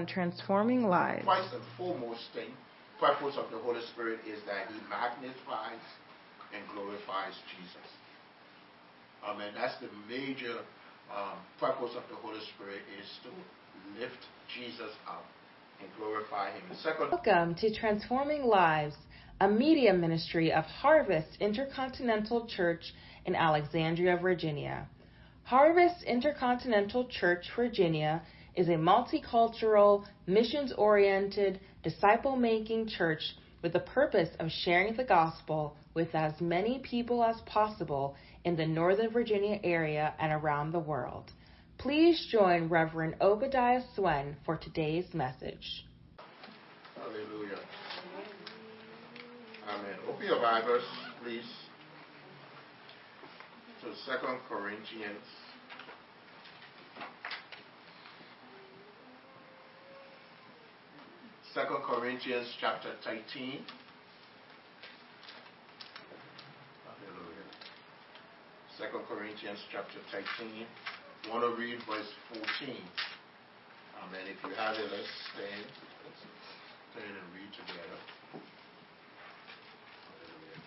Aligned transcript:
Today 0.00 0.22
on 0.22 0.30
Transforming 0.30 0.84
Lives. 0.84 1.24
First 1.24 1.54
and 1.54 1.62
foremost 1.76 2.20
thing, 2.34 2.50
purpose 2.98 3.36
of 3.36 3.50
the 3.50 3.58
Holy 3.58 3.80
Spirit 3.92 4.20
is 4.26 4.40
that 4.46 4.68
He 4.68 4.78
magnifies 4.88 5.82
and 6.54 6.62
glorifies 6.74 7.34
Jesus. 7.56 7.88
Amen. 9.24 9.52
That's 9.54 9.74
the 9.80 9.88
major 10.08 10.60
um, 11.14 11.38
purpose 11.58 11.92
of 11.96 12.02
the 12.08 12.16
Holy 12.16 12.40
Spirit 12.54 12.80
is 12.98 13.06
to 13.24 14.00
lift 14.00 14.24
Jesus 14.54 14.92
up 15.08 15.24
and 15.80 15.88
glorify 15.98 16.52
Him. 16.52 16.62
Second, 16.82 17.10
Welcome 17.10 17.54
to 17.56 17.74
Transforming 17.74 18.44
Lives, 18.44 18.94
a 19.40 19.48
media 19.48 19.92
ministry 19.92 20.52
of 20.52 20.64
Harvest 20.64 21.36
Intercontinental 21.40 22.46
Church 22.46 22.92
in 23.26 23.34
Alexandria, 23.34 24.16
Virginia. 24.16 24.88
Harvest 25.44 26.04
Intercontinental 26.04 27.08
Church, 27.08 27.46
Virginia 27.56 28.22
is 28.60 28.68
a 28.68 28.72
multicultural, 28.72 30.04
missions 30.26 30.70
oriented, 30.76 31.58
disciple 31.82 32.36
making 32.36 32.86
church 32.86 33.22
with 33.62 33.72
the 33.72 33.80
purpose 33.80 34.28
of 34.38 34.50
sharing 34.50 34.94
the 34.98 35.04
gospel 35.04 35.74
with 35.94 36.14
as 36.14 36.34
many 36.42 36.78
people 36.80 37.24
as 37.24 37.36
possible 37.46 38.14
in 38.44 38.56
the 38.56 38.66
Northern 38.66 39.10
Virginia 39.10 39.58
area 39.64 40.12
and 40.20 40.30
around 40.30 40.72
the 40.72 40.78
world. 40.78 41.30
Please 41.78 42.28
join 42.30 42.68
Reverend 42.68 43.14
Obadiah 43.22 43.80
Swen 43.94 44.36
for 44.44 44.58
today's 44.58 45.06
message. 45.14 45.86
hallelujah. 46.96 47.60
Amen. 49.70 49.96
Open 50.06 50.26
your 50.26 50.40
Bibles, 50.42 50.84
please, 51.22 51.48
to 53.80 53.94
Second 54.04 54.38
Corinthians. 54.50 55.24
Second 61.54 61.82
Corinthians 61.82 62.46
chapter 62.60 62.94
13. 63.02 63.18
Hallelujah. 66.86 67.50
Second 68.78 69.02
Corinthians 69.10 69.58
chapter 69.72 69.98
13. 70.12 70.62
I 71.26 71.28
want 71.28 71.42
to 71.42 71.60
read 71.60 71.82
verse 71.90 72.06
14. 72.30 72.70
Amen. 72.70 74.30
If 74.30 74.38
you 74.46 74.54
have 74.54 74.76
it, 74.78 74.94
let's 74.94 75.10
stand. 75.34 75.66
Let's 76.06 76.22
stand 76.94 77.18
and 77.18 77.28
read 77.34 77.50
together. 77.50 77.98
Hallelujah. 80.06 80.62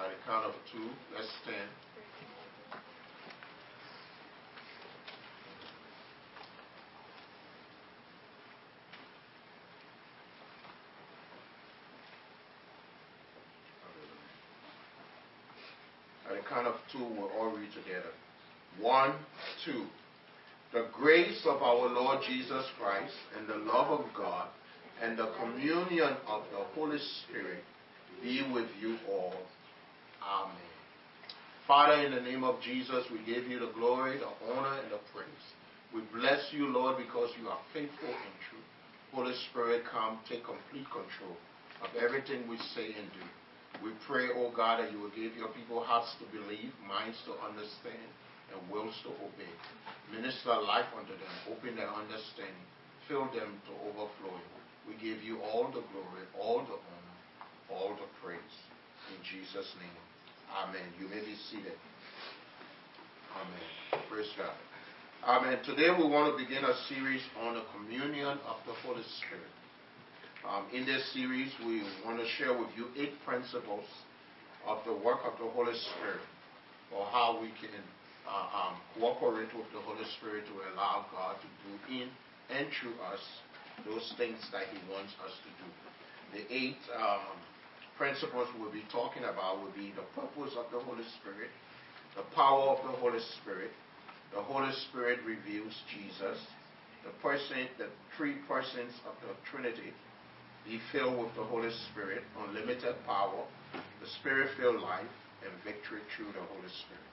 At 0.00 0.08
the 0.08 0.16
count 0.24 0.46
of 0.48 0.56
two, 0.72 0.88
let's 1.12 1.28
stand. 1.44 1.68
At 16.24 16.31
the 16.42 16.48
count 16.48 16.66
of 16.66 16.74
two, 16.92 17.04
we'll 17.04 17.30
all 17.38 17.50
read 17.50 17.70
together. 17.72 18.12
One, 18.80 19.14
two. 19.64 19.86
The 20.72 20.88
grace 20.92 21.42
of 21.44 21.62
our 21.62 21.88
Lord 21.88 22.20
Jesus 22.26 22.64
Christ 22.80 23.14
and 23.38 23.46
the 23.46 23.72
love 23.72 24.00
of 24.00 24.06
God 24.16 24.48
and 25.02 25.18
the 25.18 25.30
communion 25.38 26.16
of 26.26 26.42
the 26.50 26.64
Holy 26.74 26.98
Spirit 26.98 27.62
be 28.22 28.42
with 28.54 28.68
you 28.80 28.96
all. 29.10 29.34
Amen. 30.22 30.56
Father, 31.66 32.06
in 32.06 32.14
the 32.14 32.20
name 32.20 32.44
of 32.44 32.60
Jesus, 32.62 33.04
we 33.12 33.18
give 33.18 33.50
you 33.50 33.58
the 33.58 33.72
glory, 33.74 34.18
the 34.18 34.52
honor, 34.52 34.80
and 34.82 34.90
the 34.90 34.98
praise. 35.12 35.26
We 35.94 36.00
bless 36.18 36.40
you, 36.52 36.68
Lord, 36.68 36.96
because 36.96 37.30
you 37.40 37.48
are 37.48 37.58
faithful 37.74 38.08
and 38.08 38.34
true. 38.48 38.64
Holy 39.12 39.34
Spirit, 39.50 39.82
come 39.92 40.18
take 40.28 40.44
complete 40.44 40.86
control 40.86 41.36
of 41.82 41.90
everything 42.02 42.48
we 42.48 42.56
say 42.74 42.86
and 42.86 43.12
do. 43.12 43.26
We 43.82 43.90
pray, 44.06 44.30
oh 44.30 44.54
God, 44.54 44.78
that 44.78 44.94
you 44.94 45.02
will 45.02 45.10
give 45.10 45.34
your 45.34 45.50
people 45.50 45.82
hearts 45.82 46.14
to 46.22 46.26
believe, 46.30 46.70
minds 46.86 47.18
to 47.26 47.34
understand, 47.42 48.06
and 48.54 48.62
wills 48.70 48.94
to 49.02 49.10
obey. 49.18 49.50
Minister 50.14 50.54
life 50.62 50.86
unto 50.94 51.10
them, 51.18 51.34
open 51.50 51.74
their 51.74 51.90
understanding, 51.90 52.66
fill 53.10 53.26
them 53.34 53.58
to 53.66 53.72
overflowing. 53.90 54.46
We 54.86 54.94
give 55.02 55.22
you 55.22 55.42
all 55.42 55.66
the 55.66 55.82
glory, 55.90 56.24
all 56.38 56.62
the 56.62 56.78
honor, 56.78 57.16
all 57.70 57.90
the 57.98 58.06
praise. 58.22 58.54
In 59.10 59.18
Jesus' 59.26 59.74
name. 59.82 60.02
Amen. 60.62 60.86
You 61.00 61.08
may 61.08 61.20
be 61.20 61.34
seated. 61.50 61.74
Amen. 63.34 64.04
Praise 64.10 64.30
God. 64.36 64.54
Amen. 65.24 65.58
Today 65.64 65.90
we 65.90 66.06
want 66.06 66.30
to 66.30 66.38
begin 66.38 66.64
a 66.64 66.74
series 66.88 67.22
on 67.40 67.54
the 67.54 67.64
communion 67.74 68.38
of 68.46 68.58
the 68.66 68.74
Holy 68.84 69.02
Spirit. 69.22 69.61
Um, 70.42 70.66
in 70.74 70.84
this 70.84 71.06
series, 71.14 71.54
we 71.62 71.86
want 72.04 72.18
to 72.18 72.26
share 72.34 72.50
with 72.50 72.66
you 72.74 72.90
eight 72.98 73.14
principles 73.24 73.86
of 74.66 74.82
the 74.84 74.92
work 74.92 75.22
of 75.22 75.38
the 75.38 75.46
Holy 75.46 75.70
Spirit, 75.70 76.26
or 76.90 77.06
how 77.14 77.38
we 77.38 77.54
can 77.62 77.70
uh, 78.26 78.50
um, 78.50 78.74
cooperate 78.98 79.54
with 79.54 79.70
the 79.70 79.78
Holy 79.86 80.02
Spirit 80.18 80.42
to 80.50 80.54
allow 80.74 81.06
God 81.14 81.38
to 81.38 81.48
do 81.62 81.72
in 81.94 82.10
and 82.50 82.66
through 82.74 82.98
us 83.06 83.22
those 83.86 84.02
things 84.18 84.42
that 84.50 84.66
He 84.74 84.82
wants 84.90 85.14
us 85.22 85.30
to 85.46 85.50
do. 85.62 85.68
The 86.34 86.42
eight 86.50 86.82
um, 86.90 87.38
principles 87.96 88.50
we'll 88.58 88.74
be 88.74 88.82
talking 88.90 89.22
about 89.22 89.62
will 89.62 89.74
be 89.78 89.94
the 89.94 90.06
purpose 90.18 90.58
of 90.58 90.66
the 90.74 90.82
Holy 90.82 91.06
Spirit, 91.22 91.54
the 92.18 92.26
power 92.34 92.74
of 92.74 92.82
the 92.82 92.98
Holy 92.98 93.22
Spirit, 93.38 93.70
the 94.34 94.42
Holy 94.42 94.74
Spirit 94.90 95.22
reveals 95.22 95.70
Jesus, 95.86 96.38
the 97.06 97.14
person, 97.22 97.70
the 97.78 97.86
three 98.18 98.42
persons 98.50 98.90
of 99.06 99.14
the 99.22 99.38
Trinity, 99.46 99.94
be 100.64 100.78
filled 100.92 101.18
with 101.18 101.34
the 101.34 101.42
Holy 101.42 101.70
Spirit, 101.90 102.22
unlimited 102.46 102.94
power, 103.06 103.44
the 103.72 104.08
Spirit-filled 104.20 104.80
life, 104.80 105.10
and 105.42 105.50
victory 105.66 106.00
through 106.14 106.30
the 106.30 106.44
Holy 106.54 106.70
Spirit. 106.86 107.10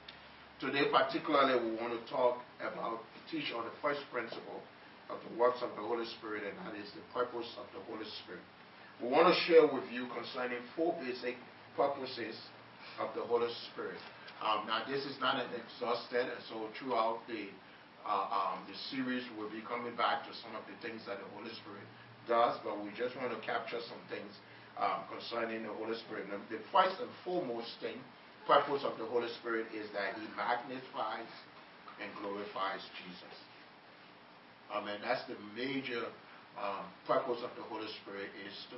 Today, 0.61 0.85
particularly, 0.91 1.57
we 1.57 1.75
want 1.81 1.97
to 1.97 2.01
talk 2.11 2.43
about, 2.61 3.01
teach 3.31 3.49
on 3.55 3.65
the 3.65 3.73
first 3.81 4.01
principle 4.13 4.61
of 5.09 5.17
the 5.25 5.33
works 5.39 5.65
of 5.65 5.73
the 5.73 5.81
Holy 5.81 6.05
Spirit, 6.19 6.45
and 6.45 6.53
that 6.61 6.77
is 6.77 6.91
the 6.93 7.01
purpose 7.09 7.47
of 7.57 7.65
the 7.73 7.81
Holy 7.89 8.05
Spirit. 8.21 8.43
We 9.01 9.09
want 9.09 9.33
to 9.33 9.37
share 9.49 9.65
with 9.65 9.87
you 9.89 10.05
concerning 10.13 10.61
four 10.75 10.93
basic 11.01 11.39
purposes 11.73 12.37
of 13.01 13.09
the 13.15 13.23
Holy 13.25 13.49
Spirit. 13.71 13.97
Um, 14.43 14.67
now, 14.67 14.85
this 14.85 15.07
is 15.07 15.17
not 15.17 15.41
an 15.41 15.49
exhausted, 15.55 16.27
and 16.27 16.41
so 16.47 16.69
throughout 16.77 17.25
the 17.27 17.49
uh, 18.07 18.55
um, 18.55 18.63
the 18.63 18.75
series, 18.95 19.21
we'll 19.35 19.51
be 19.51 19.59
coming 19.67 19.91
back 19.99 20.23
to 20.23 20.31
some 20.39 20.55
of 20.55 20.63
the 20.71 20.75
things 20.79 21.03
that 21.03 21.19
the 21.19 21.29
Holy 21.35 21.51
Spirit 21.59 21.83
does, 22.29 22.61
but 22.63 22.77
we 22.79 22.93
just 22.93 23.17
want 23.17 23.33
to 23.33 23.41
capture 23.41 23.81
some 23.89 23.99
things 24.07 24.29
um, 24.77 25.03
concerning 25.09 25.65
the 25.65 25.73
Holy 25.73 25.97
Spirit. 26.05 26.29
Now, 26.29 26.39
the 26.47 26.61
first 26.71 27.01
and 27.01 27.09
foremost 27.25 27.67
thing, 27.81 27.97
purpose 28.45 28.85
of 28.85 28.95
the 29.01 29.05
Holy 29.09 29.27
Spirit 29.41 29.67
is 29.73 29.89
that 29.97 30.15
He 30.15 30.25
magnifies 30.37 31.33
and 31.99 32.07
glorifies 32.21 32.85
Jesus. 33.01 33.35
Amen. 34.71 35.01
That's 35.01 35.25
the 35.25 35.35
major 35.57 36.07
um, 36.55 36.85
purpose 37.09 37.41
of 37.41 37.51
the 37.57 37.65
Holy 37.67 37.89
Spirit 38.05 38.29
is 38.45 38.53
to 38.71 38.77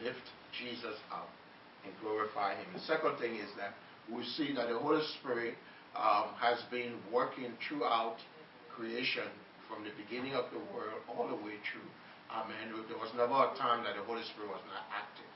lift 0.00 0.22
Jesus 0.54 0.96
up 1.10 1.28
and 1.84 1.92
glorify 2.00 2.54
Him. 2.54 2.66
The 2.72 2.86
second 2.86 3.18
thing 3.18 3.36
is 3.36 3.50
that 3.58 3.74
we 4.08 4.22
see 4.38 4.54
that 4.54 4.70
the 4.70 4.78
Holy 4.78 5.02
Spirit 5.18 5.58
um, 5.98 6.32
has 6.38 6.62
been 6.70 6.94
working 7.12 7.52
throughout 7.66 8.16
creation 8.70 9.26
from 9.66 9.82
the 9.82 9.90
beginning 9.98 10.34
of 10.34 10.46
the 10.54 10.62
world 10.70 11.02
all 11.10 11.26
the 11.26 11.34
way 11.34 11.58
through. 11.66 11.90
Amen. 12.36 12.68
There 12.88 13.00
was 13.00 13.08
never 13.16 13.32
a 13.32 13.56
time 13.56 13.80
that 13.88 13.96
the 13.96 14.04
Holy 14.04 14.20
Spirit 14.36 14.52
was 14.52 14.64
not 14.68 14.84
active. 14.92 15.30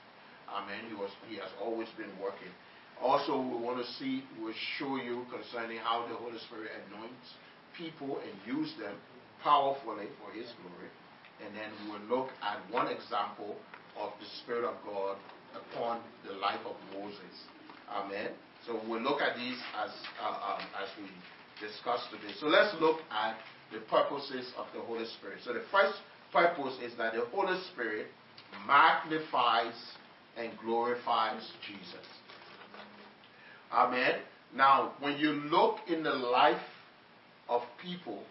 Amen. 0.45 0.85
He 0.85 0.93
was. 0.93 1.09
He 1.25 1.41
has 1.41 1.49
always 1.57 1.89
been 1.97 2.13
working. 2.21 2.53
Also, 3.01 3.33
we 3.41 3.57
want 3.57 3.81
to 3.81 3.87
see, 3.97 4.21
we'll 4.37 4.53
show 4.77 5.01
you 5.01 5.25
concerning 5.33 5.81
how 5.81 6.05
the 6.05 6.13
Holy 6.13 6.37
Spirit 6.45 6.69
anoints 6.85 7.33
people 7.73 8.21
and 8.21 8.33
use 8.45 8.69
them 8.77 8.93
powerfully 9.41 10.05
for 10.21 10.29
His 10.37 10.45
glory. 10.61 10.93
And 11.41 11.49
then 11.57 11.73
we'll 11.89 12.05
look 12.05 12.29
at 12.45 12.61
one 12.69 12.85
example 12.93 13.57
of 13.97 14.13
the 14.21 14.29
Spirit 14.43 14.69
of 14.69 14.77
God 14.85 15.17
upon 15.57 16.05
the 16.29 16.37
life 16.37 16.61
of 16.69 16.77
Moses. 16.93 17.33
Amen. 17.89 18.29
So 18.67 18.79
we'll 18.85 19.01
look 19.01 19.21
at 19.21 19.35
these 19.35 19.57
as 19.81 19.89
uh, 20.21 20.53
um, 20.53 20.61
as 20.77 20.87
we 21.01 21.09
discuss 21.57 22.05
today. 22.13 22.33
So 22.37 22.45
let's 22.45 22.77
look 22.79 23.01
at 23.09 23.41
the 23.73 23.81
purposes 23.89 24.53
of 24.53 24.69
the 24.77 24.81
Holy 24.85 25.09
Spirit. 25.17 25.41
So 25.43 25.53
the 25.53 25.65
first 25.71 25.97
purpose 26.31 26.77
is 26.83 26.93
that 26.97 27.13
the 27.13 27.25
Holy 27.31 27.59
Spirit 27.71 28.07
magnifies 28.67 29.73
and 30.37 30.51
glorifies 30.63 31.51
Jesus. 31.65 32.07
Amen. 33.71 34.19
Now, 34.55 34.93
when 34.99 35.17
you 35.17 35.31
look 35.31 35.77
in 35.87 36.03
the 36.03 36.13
life 36.13 36.61
of 37.47 37.61
people, 37.81 38.23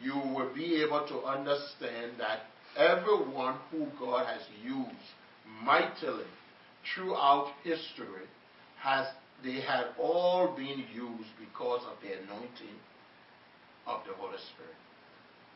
you 0.00 0.14
will 0.14 0.52
be 0.54 0.82
able 0.82 1.06
to 1.08 1.20
understand 1.24 2.12
that 2.18 2.40
everyone 2.76 3.56
who 3.70 3.86
God 3.98 4.26
has 4.26 4.42
used 4.62 4.88
mightily 5.62 6.24
throughout 6.94 7.52
history 7.64 8.26
has 8.80 9.06
they 9.42 9.60
have 9.60 9.86
all 10.00 10.54
been 10.56 10.84
used 10.92 11.30
because 11.38 11.80
of 11.82 11.96
the 12.02 12.12
anointing 12.12 12.76
of 13.86 14.00
the 14.06 14.12
Holy 14.14 14.38
Spirit. 14.52 14.87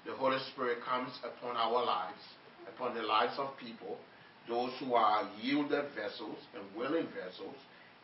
The 0.06 0.12
Holy 0.12 0.38
Spirit 0.52 0.78
comes 0.84 1.10
upon 1.22 1.56
our 1.56 1.84
lives, 1.84 2.20
upon 2.74 2.94
the 2.94 3.02
lives 3.02 3.34
of 3.38 3.50
people, 3.58 3.98
those 4.48 4.72
who 4.80 4.94
are 4.94 5.28
yielded 5.40 5.84
vessels 5.94 6.38
and 6.54 6.64
willing 6.76 7.06
vessels, 7.14 7.54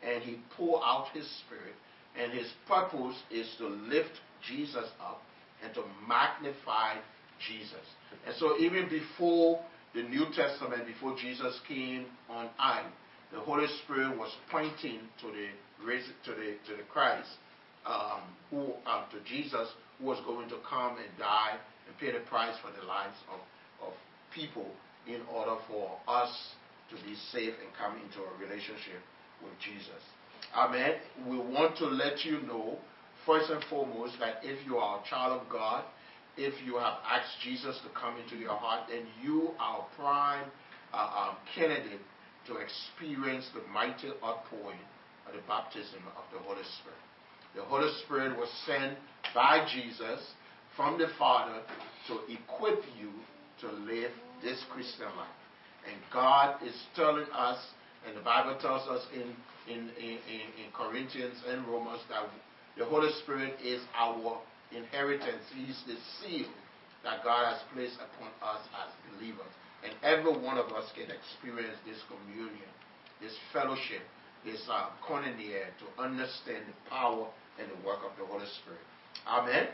and 0.01 0.23
He 0.23 0.39
pour 0.55 0.83
out 0.83 1.07
His 1.13 1.27
Spirit. 1.45 1.75
And 2.17 2.31
His 2.31 2.47
purpose 2.67 3.15
is 3.29 3.47
to 3.57 3.67
lift 3.67 4.11
Jesus 4.47 4.85
up 5.01 5.21
and 5.63 5.73
to 5.73 5.83
magnify 6.07 6.95
Jesus. 7.45 7.85
And 8.25 8.35
so, 8.37 8.57
even 8.59 8.89
before 8.89 9.59
the 9.93 10.03
New 10.03 10.25
Testament, 10.33 10.85
before 10.87 11.15
Jesus 11.17 11.59
came 11.67 12.05
on 12.29 12.45
earth, 12.45 12.91
the 13.31 13.39
Holy 13.39 13.67
Spirit 13.83 14.17
was 14.17 14.31
pointing 14.49 14.99
to 15.21 15.27
the 15.27 15.47
to 16.25 16.31
the 16.31 16.55
to 16.67 16.77
the 16.77 16.83
Christ, 16.91 17.29
um, 17.85 18.21
who 18.49 18.73
uh, 18.85 19.05
to 19.11 19.19
Jesus, 19.25 19.67
who 19.99 20.05
was 20.05 20.19
going 20.25 20.49
to 20.49 20.57
come 20.67 20.97
and 20.97 21.17
die 21.17 21.57
and 21.89 21.97
pay 21.97 22.13
the 22.13 22.23
price 22.29 22.53
for 22.61 22.69
the 22.79 22.85
lives 22.85 23.17
of, 23.33 23.41
of 23.87 23.93
people 24.33 24.69
in 25.07 25.21
order 25.33 25.57
for 25.67 25.97
us 26.07 26.29
to 26.93 26.95
be 27.01 27.15
safe 27.31 27.53
and 27.57 27.69
come 27.73 27.97
into 27.97 28.21
a 28.21 28.31
relationship 28.37 29.01
with 29.41 29.53
Jesus. 29.57 30.01
Amen. 30.53 31.01
We 31.25 31.37
want 31.37 31.77
to 31.77 31.85
let 31.85 32.25
you 32.25 32.41
know, 32.41 32.77
first 33.25 33.49
and 33.49 33.63
foremost, 33.69 34.13
that 34.19 34.41
if 34.43 34.65
you 34.65 34.77
are 34.77 35.01
a 35.01 35.09
child 35.09 35.41
of 35.41 35.49
God, 35.49 35.83
if 36.37 36.53
you 36.65 36.77
have 36.77 37.01
asked 37.09 37.41
Jesus 37.43 37.77
to 37.83 37.89
come 37.99 38.15
into 38.21 38.35
your 38.35 38.55
heart, 38.55 38.87
then 38.89 39.05
you 39.21 39.49
are 39.59 39.85
a 39.85 39.95
prime 39.99 40.49
uh, 40.93 41.29
um, 41.29 41.35
candidate 41.55 42.01
to 42.47 42.57
experience 42.57 43.49
the 43.53 43.61
mighty 43.71 44.09
outpouring 44.23 44.79
of 45.27 45.33
the 45.33 45.41
baptism 45.47 46.01
of 46.17 46.23
the 46.33 46.39
Holy 46.39 46.63
Spirit. 46.79 47.03
The 47.55 47.63
Holy 47.63 47.91
Spirit 48.05 48.37
was 48.37 48.49
sent 48.65 48.97
by 49.33 49.67
Jesus 49.73 50.21
from 50.79 50.97
the 50.97 51.11
Father 51.19 51.59
to 52.07 52.19
equip 52.31 52.79
you 52.95 53.11
to 53.59 53.67
live 53.83 54.11
this 54.41 54.63
Christian 54.71 55.11
life. 55.19 55.35
And 55.83 55.99
God 56.13 56.55
is 56.63 56.73
telling 56.95 57.27
us, 57.35 57.59
and 58.07 58.15
the 58.15 58.21
Bible 58.21 58.57
tells 58.61 58.87
us 58.87 59.05
in, 59.13 59.35
in, 59.67 59.89
in, 59.99 60.15
in 60.55 60.71
Corinthians 60.71 61.35
and 61.51 61.67
Romans 61.67 61.99
that 62.07 62.23
the 62.77 62.85
Holy 62.85 63.11
Spirit 63.23 63.59
is 63.61 63.81
our 63.93 64.39
inheritance. 64.71 65.43
He's 65.53 65.83
the 65.85 65.99
seal 66.23 66.47
that 67.03 67.25
God 67.25 67.51
has 67.51 67.59
placed 67.73 67.99
upon 67.99 68.31
us 68.39 68.63
as 68.79 68.87
believers. 69.11 69.51
And 69.83 69.91
every 70.01 70.31
one 70.31 70.57
of 70.57 70.71
us 70.71 70.87
can 70.95 71.11
experience 71.11 71.75
this 71.83 71.99
communion, 72.07 72.71
this 73.19 73.35
fellowship, 73.51 74.07
this 74.45 74.63
uh, 74.71 74.87
koinonia 75.03 75.75
to 75.75 76.01
understand 76.01 76.63
the 76.71 76.89
power 76.89 77.27
and 77.59 77.67
the 77.67 77.85
work 77.85 77.99
of 78.07 78.15
the 78.17 78.23
Holy 78.23 78.47
Spirit. 78.63 78.79
Amen. 79.27 79.67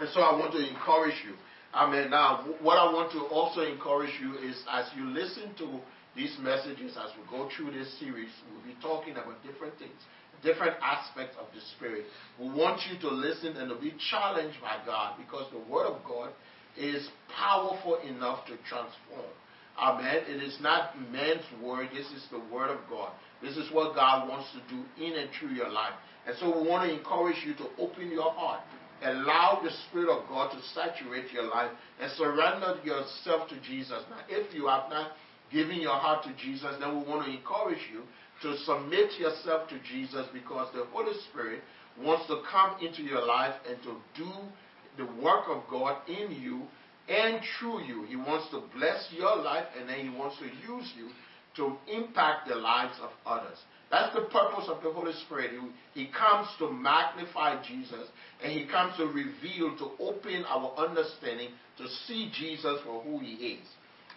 And 0.00 0.08
so 0.14 0.20
I 0.20 0.32
want 0.38 0.52
to 0.52 0.62
encourage 0.62 1.16
you 1.26 1.34
Amen. 1.74 2.10
Now, 2.10 2.44
what 2.62 2.78
I 2.78 2.90
want 2.92 3.12
to 3.12 3.20
also 3.26 3.60
encourage 3.60 4.12
you 4.20 4.36
is 4.38 4.56
as 4.72 4.86
you 4.96 5.04
listen 5.04 5.54
to 5.58 5.78
these 6.16 6.34
messages, 6.40 6.96
as 6.96 7.12
we 7.16 7.28
go 7.30 7.48
through 7.54 7.72
this 7.72 7.98
series, 8.00 8.30
we'll 8.50 8.64
be 8.64 8.74
talking 8.80 9.12
about 9.12 9.42
different 9.44 9.78
things, 9.78 10.00
different 10.42 10.76
aspects 10.82 11.36
of 11.38 11.46
the 11.54 11.60
Spirit. 11.76 12.06
We 12.40 12.48
want 12.48 12.80
you 12.90 12.98
to 13.00 13.08
listen 13.14 13.56
and 13.56 13.68
to 13.68 13.76
be 13.76 13.94
challenged 14.10 14.56
by 14.62 14.80
God 14.86 15.18
because 15.18 15.52
the 15.52 15.60
Word 15.70 15.86
of 15.86 16.02
God 16.08 16.32
is 16.76 17.06
powerful 17.36 17.98
enough 18.00 18.46
to 18.46 18.56
transform. 18.68 19.28
Amen. 19.78 20.24
It 20.26 20.42
is 20.42 20.58
not 20.60 20.98
man's 21.12 21.44
word. 21.62 21.90
This 21.94 22.06
is 22.06 22.26
the 22.32 22.40
word 22.52 22.70
of 22.70 22.80
God. 22.90 23.12
This 23.40 23.56
is 23.56 23.70
what 23.72 23.94
God 23.94 24.28
wants 24.28 24.48
to 24.50 24.74
do 24.74 24.82
in 25.00 25.14
and 25.14 25.30
through 25.38 25.50
your 25.50 25.70
life. 25.70 25.94
And 26.26 26.36
so 26.40 26.46
we 26.60 26.68
want 26.68 26.88
to 26.90 26.98
encourage 26.98 27.36
you 27.46 27.54
to 27.54 27.66
open 27.78 28.10
your 28.10 28.32
heart 28.32 28.60
Allow 29.02 29.60
the 29.62 29.70
Spirit 29.88 30.10
of 30.10 30.28
God 30.28 30.50
to 30.50 30.62
saturate 30.74 31.32
your 31.32 31.44
life 31.44 31.70
and 32.00 32.10
surrender 32.12 32.78
yourself 32.84 33.48
to 33.48 33.60
Jesus. 33.60 34.02
Now, 34.10 34.20
if 34.28 34.52
you 34.54 34.66
have 34.66 34.90
not 34.90 35.12
given 35.52 35.80
your 35.80 35.94
heart 35.94 36.24
to 36.24 36.34
Jesus, 36.42 36.74
then 36.80 36.98
we 36.98 37.08
want 37.08 37.24
to 37.26 37.30
encourage 37.30 37.82
you 37.92 38.02
to 38.42 38.56
submit 38.64 39.18
yourself 39.18 39.68
to 39.68 39.78
Jesus 39.80 40.26
because 40.32 40.72
the 40.74 40.84
Holy 40.92 41.14
Spirit 41.30 41.60
wants 42.00 42.26
to 42.26 42.42
come 42.50 42.76
into 42.84 43.02
your 43.02 43.24
life 43.24 43.54
and 43.68 43.80
to 43.82 43.96
do 44.16 44.30
the 44.96 45.06
work 45.22 45.44
of 45.48 45.62
God 45.70 45.96
in 46.08 46.32
you 46.32 46.62
and 47.08 47.40
through 47.58 47.82
you. 47.84 48.04
He 48.04 48.16
wants 48.16 48.50
to 48.50 48.62
bless 48.76 49.08
your 49.12 49.36
life 49.36 49.66
and 49.78 49.88
then 49.88 50.00
He 50.00 50.16
wants 50.16 50.36
to 50.38 50.44
use 50.44 50.92
you 50.96 51.08
to 51.56 51.76
impact 51.92 52.48
the 52.48 52.54
lives 52.54 52.94
of 53.02 53.10
others. 53.26 53.58
That's 53.90 54.14
the 54.14 54.22
purpose 54.22 54.68
of 54.68 54.82
the 54.82 54.92
Holy 54.92 55.12
Spirit. 55.26 55.52
He, 55.94 56.02
he 56.04 56.12
comes 56.12 56.48
to 56.58 56.70
magnify 56.70 57.62
Jesus 57.66 58.06
and 58.42 58.52
He 58.52 58.66
comes 58.66 58.96
to 58.98 59.06
reveal, 59.06 59.76
to 59.78 59.90
open 60.02 60.44
our 60.46 60.74
understanding 60.76 61.50
to 61.78 61.88
see 62.06 62.30
Jesus 62.38 62.80
for 62.84 63.02
who 63.02 63.18
He 63.20 63.56
is. 63.56 63.66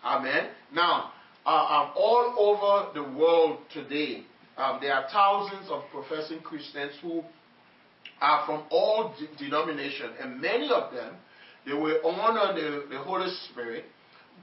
Amen. 0.03 0.49
Now, 0.73 1.11
uh, 1.45 1.49
um, 1.49 1.91
all 1.95 2.35
over 2.37 2.93
the 2.93 3.17
world 3.17 3.59
today, 3.73 4.23
um, 4.57 4.79
there 4.81 4.93
are 4.93 5.07
thousands 5.11 5.69
of 5.69 5.83
professing 5.91 6.41
Christians 6.41 6.93
who 7.01 7.23
are 8.19 8.45
from 8.45 8.63
all 8.69 9.15
de- 9.17 9.43
denominations, 9.43 10.13
and 10.19 10.39
many 10.39 10.69
of 10.69 10.93
them 10.93 11.15
they 11.65 11.73
will 11.73 11.99
honor 12.03 12.53
the, 12.53 12.85
the 12.89 12.97
Holy 12.97 13.31
Spirit 13.51 13.85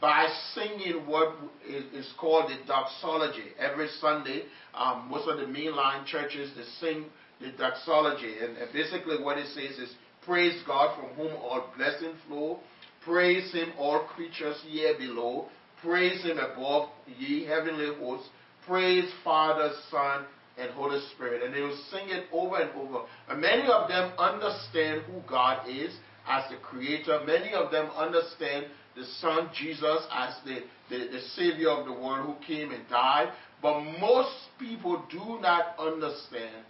by 0.00 0.28
singing 0.54 1.06
what 1.06 1.34
is 1.66 2.12
called 2.18 2.50
the 2.50 2.56
doxology. 2.66 3.52
Every 3.58 3.88
Sunday, 4.00 4.44
um, 4.74 5.08
most 5.10 5.28
of 5.28 5.38
the 5.38 5.46
mainline 5.46 6.06
churches 6.06 6.52
they 6.56 6.64
sing 6.80 7.06
the 7.40 7.50
doxology, 7.52 8.38
and, 8.38 8.56
basically 8.72 9.22
what 9.22 9.38
it 9.38 9.46
says 9.48 9.78
is, 9.78 9.94
"Praise 10.24 10.62
God 10.66 10.96
from 10.96 11.08
whom 11.14 11.36
all 11.36 11.72
blessings 11.76 12.16
flow. 12.26 12.60
Praise 13.04 13.52
Him, 13.52 13.72
all 13.78 14.00
creatures 14.00 14.60
here 14.66 14.94
below. 14.98 15.48
Praise 15.82 16.22
Him 16.22 16.38
above, 16.38 16.90
ye 17.18 17.44
heavenly 17.44 17.94
hosts. 17.96 18.28
Praise 18.66 19.10
Father, 19.24 19.72
Son, 19.90 20.26
and 20.58 20.70
Holy 20.72 21.00
Spirit." 21.12 21.42
And 21.42 21.54
they 21.54 21.62
will 21.62 21.76
sing 21.90 22.08
it 22.10 22.26
over 22.32 22.56
and 22.56 22.70
over. 22.76 23.06
And 23.28 23.40
many 23.40 23.68
of 23.68 23.88
them 23.88 24.12
understand 24.18 25.02
who 25.02 25.20
God 25.26 25.68
is 25.68 25.96
as 26.26 26.50
the 26.50 26.56
Creator. 26.56 27.20
Many 27.24 27.54
of 27.54 27.70
them 27.70 27.88
understand 27.96 28.66
the 28.98 29.06
Son 29.20 29.48
Jesus 29.54 30.06
as 30.12 30.34
the, 30.44 30.58
the, 30.90 31.08
the 31.12 31.20
Savior 31.36 31.70
of 31.70 31.86
the 31.86 31.92
world 31.92 32.26
who 32.26 32.44
came 32.44 32.72
and 32.72 32.82
died. 32.88 33.32
But 33.62 33.80
most 34.00 34.34
people 34.58 35.04
do 35.10 35.38
not 35.40 35.78
understand 35.78 36.64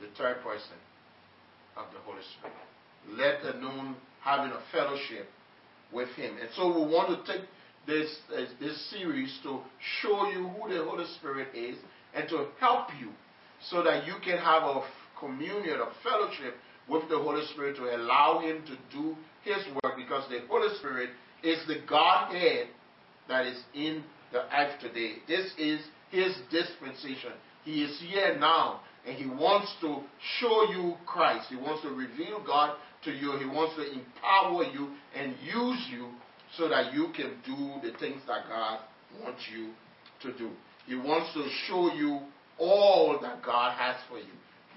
the 0.00 0.08
third 0.16 0.42
person 0.42 0.76
of 1.76 1.86
the 1.92 2.00
Holy 2.00 2.22
Spirit, 2.38 2.56
let 3.16 3.54
alone 3.54 3.96
having 4.22 4.52
a 4.52 4.60
fellowship 4.72 5.26
with 5.92 6.08
Him. 6.10 6.36
And 6.40 6.50
so 6.54 6.68
we 6.68 6.92
want 6.92 7.24
to 7.24 7.32
take 7.32 7.46
this, 7.86 8.08
this 8.60 8.90
series 8.90 9.38
to 9.42 9.60
show 10.02 10.30
you 10.30 10.48
who 10.48 10.68
the 10.68 10.84
Holy 10.84 11.06
Spirit 11.18 11.48
is 11.54 11.76
and 12.14 12.28
to 12.28 12.48
help 12.58 12.88
you 13.00 13.10
so 13.70 13.82
that 13.82 14.06
you 14.06 14.14
can 14.24 14.38
have 14.38 14.62
a 14.64 14.82
communion, 15.18 15.80
a 15.80 15.88
fellowship 16.02 16.54
with 16.88 17.08
the 17.08 17.16
Holy 17.16 17.44
Spirit 17.52 17.76
to 17.76 17.94
allow 17.96 18.40
Him 18.40 18.62
to 18.66 18.76
do 18.94 19.16
His 19.44 19.64
work 19.82 19.96
because 19.96 20.28
the 20.28 20.40
Holy 20.48 20.74
Spirit 20.78 21.10
is 21.42 21.66
the 21.66 21.80
Godhead 21.88 22.68
that 23.28 23.46
is 23.46 23.62
in 23.74 24.02
the 24.32 24.42
earth 24.54 24.80
today. 24.80 25.16
This 25.26 25.52
is 25.58 25.80
His 26.10 26.36
dispensation. 26.50 27.32
He 27.64 27.82
is 27.82 28.00
here 28.00 28.36
now, 28.38 28.80
and 29.06 29.16
He 29.16 29.26
wants 29.26 29.74
to 29.80 30.00
show 30.38 30.70
you 30.72 30.94
Christ. 31.06 31.46
He 31.50 31.56
wants 31.56 31.82
to 31.82 31.90
reveal 31.90 32.42
God 32.44 32.76
to 33.04 33.10
you. 33.10 33.38
He 33.38 33.46
wants 33.46 33.76
to 33.76 33.92
empower 33.92 34.64
you 34.64 34.90
and 35.14 35.34
use 35.42 35.86
you 35.90 36.08
so 36.56 36.68
that 36.68 36.92
you 36.92 37.08
can 37.14 37.36
do 37.44 37.88
the 37.88 37.96
things 37.98 38.20
that 38.26 38.48
God 38.48 38.80
wants 39.22 39.42
you 39.54 39.72
to 40.22 40.36
do. 40.36 40.50
He 40.86 40.96
wants 40.96 41.32
to 41.34 41.48
show 41.66 41.92
you 41.94 42.20
all 42.58 43.18
that 43.22 43.42
God 43.42 43.76
has 43.78 43.96
for 44.08 44.18
you, 44.18 44.24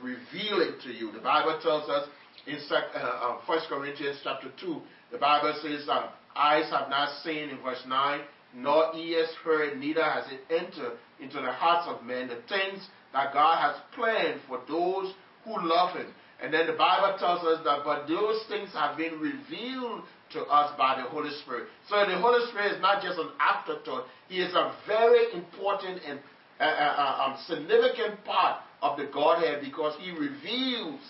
reveal 0.01 0.62
it 0.62 0.82
to 0.84 0.89
you. 0.89 1.12
The 1.12 1.20
Bible 1.20 1.60
tells 1.62 1.89
us 1.89 2.08
in 2.46 2.58
uh, 2.72 2.98
uh, 2.98 3.38
1 3.46 3.60
Corinthians 3.70 4.20
chapter 4.24 4.50
2, 4.60 4.82
the 5.12 5.17
Bible 5.17 5.53
says, 5.62 5.88
um, 5.89 6.05
eyes 6.35 6.69
have 6.71 6.89
not 6.89 7.21
seen 7.23 7.49
in 7.49 7.57
verse 7.61 7.83
9, 7.87 8.21
nor 8.55 8.95
ears 8.95 9.29
heard, 9.43 9.79
neither 9.79 10.03
has 10.03 10.25
it 10.31 10.41
entered 10.49 10.97
into 11.19 11.37
the 11.41 11.51
hearts 11.51 11.87
of 11.87 12.05
men 12.05 12.27
the 12.27 12.41
things 12.47 12.87
that 13.13 13.33
God 13.33 13.59
has 13.61 13.81
planned 13.95 14.41
for 14.47 14.59
those 14.67 15.13
who 15.45 15.55
love 15.57 15.95
Him. 15.95 16.07
And 16.41 16.53
then 16.53 16.67
the 16.67 16.73
Bible 16.73 17.17
tells 17.19 17.43
us 17.45 17.63
that, 17.63 17.79
but 17.85 18.07
those 18.07 18.43
things 18.49 18.69
have 18.73 18.97
been 18.97 19.19
revealed 19.19 20.03
to 20.33 20.41
us 20.41 20.73
by 20.77 21.01
the 21.01 21.07
Holy 21.07 21.29
Spirit. 21.43 21.67
So 21.87 21.95
the 22.05 22.17
Holy 22.17 22.45
Spirit 22.49 22.73
is 22.73 22.81
not 22.81 23.01
just 23.01 23.17
an 23.17 23.29
afterthought, 23.39 24.05
He 24.27 24.41
is 24.41 24.53
a 24.53 24.75
very 24.87 25.33
important 25.33 26.01
and 26.05 26.19
uh, 26.59 26.63
uh, 26.63 26.67
uh 26.67 27.23
um, 27.25 27.37
significant 27.47 28.23
part 28.25 28.61
of 28.81 28.97
the 28.97 29.05
Godhead 29.05 29.61
because 29.63 29.95
He 29.99 30.11
reveals 30.11 31.01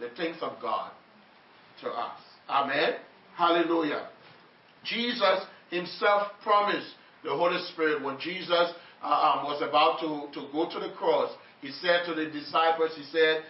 the 0.00 0.10
things 0.16 0.36
of 0.40 0.60
God 0.60 0.90
to 1.80 1.88
us. 1.88 2.18
Amen. 2.48 2.94
Hallelujah. 3.36 4.08
Jesus 4.84 5.44
himself 5.70 6.28
promised 6.42 6.88
the 7.22 7.30
Holy 7.30 7.58
Spirit 7.72 8.02
when 8.02 8.18
Jesus 8.20 8.72
uh, 9.02 9.06
um, 9.06 9.44
was 9.44 9.62
about 9.62 10.00
to, 10.00 10.32
to 10.38 10.46
go 10.52 10.68
to 10.70 10.80
the 10.80 10.94
cross. 10.94 11.32
He 11.60 11.70
said 11.80 12.04
to 12.06 12.14
the 12.14 12.30
disciples, 12.30 12.90
He 12.96 13.04
said, 13.04 13.42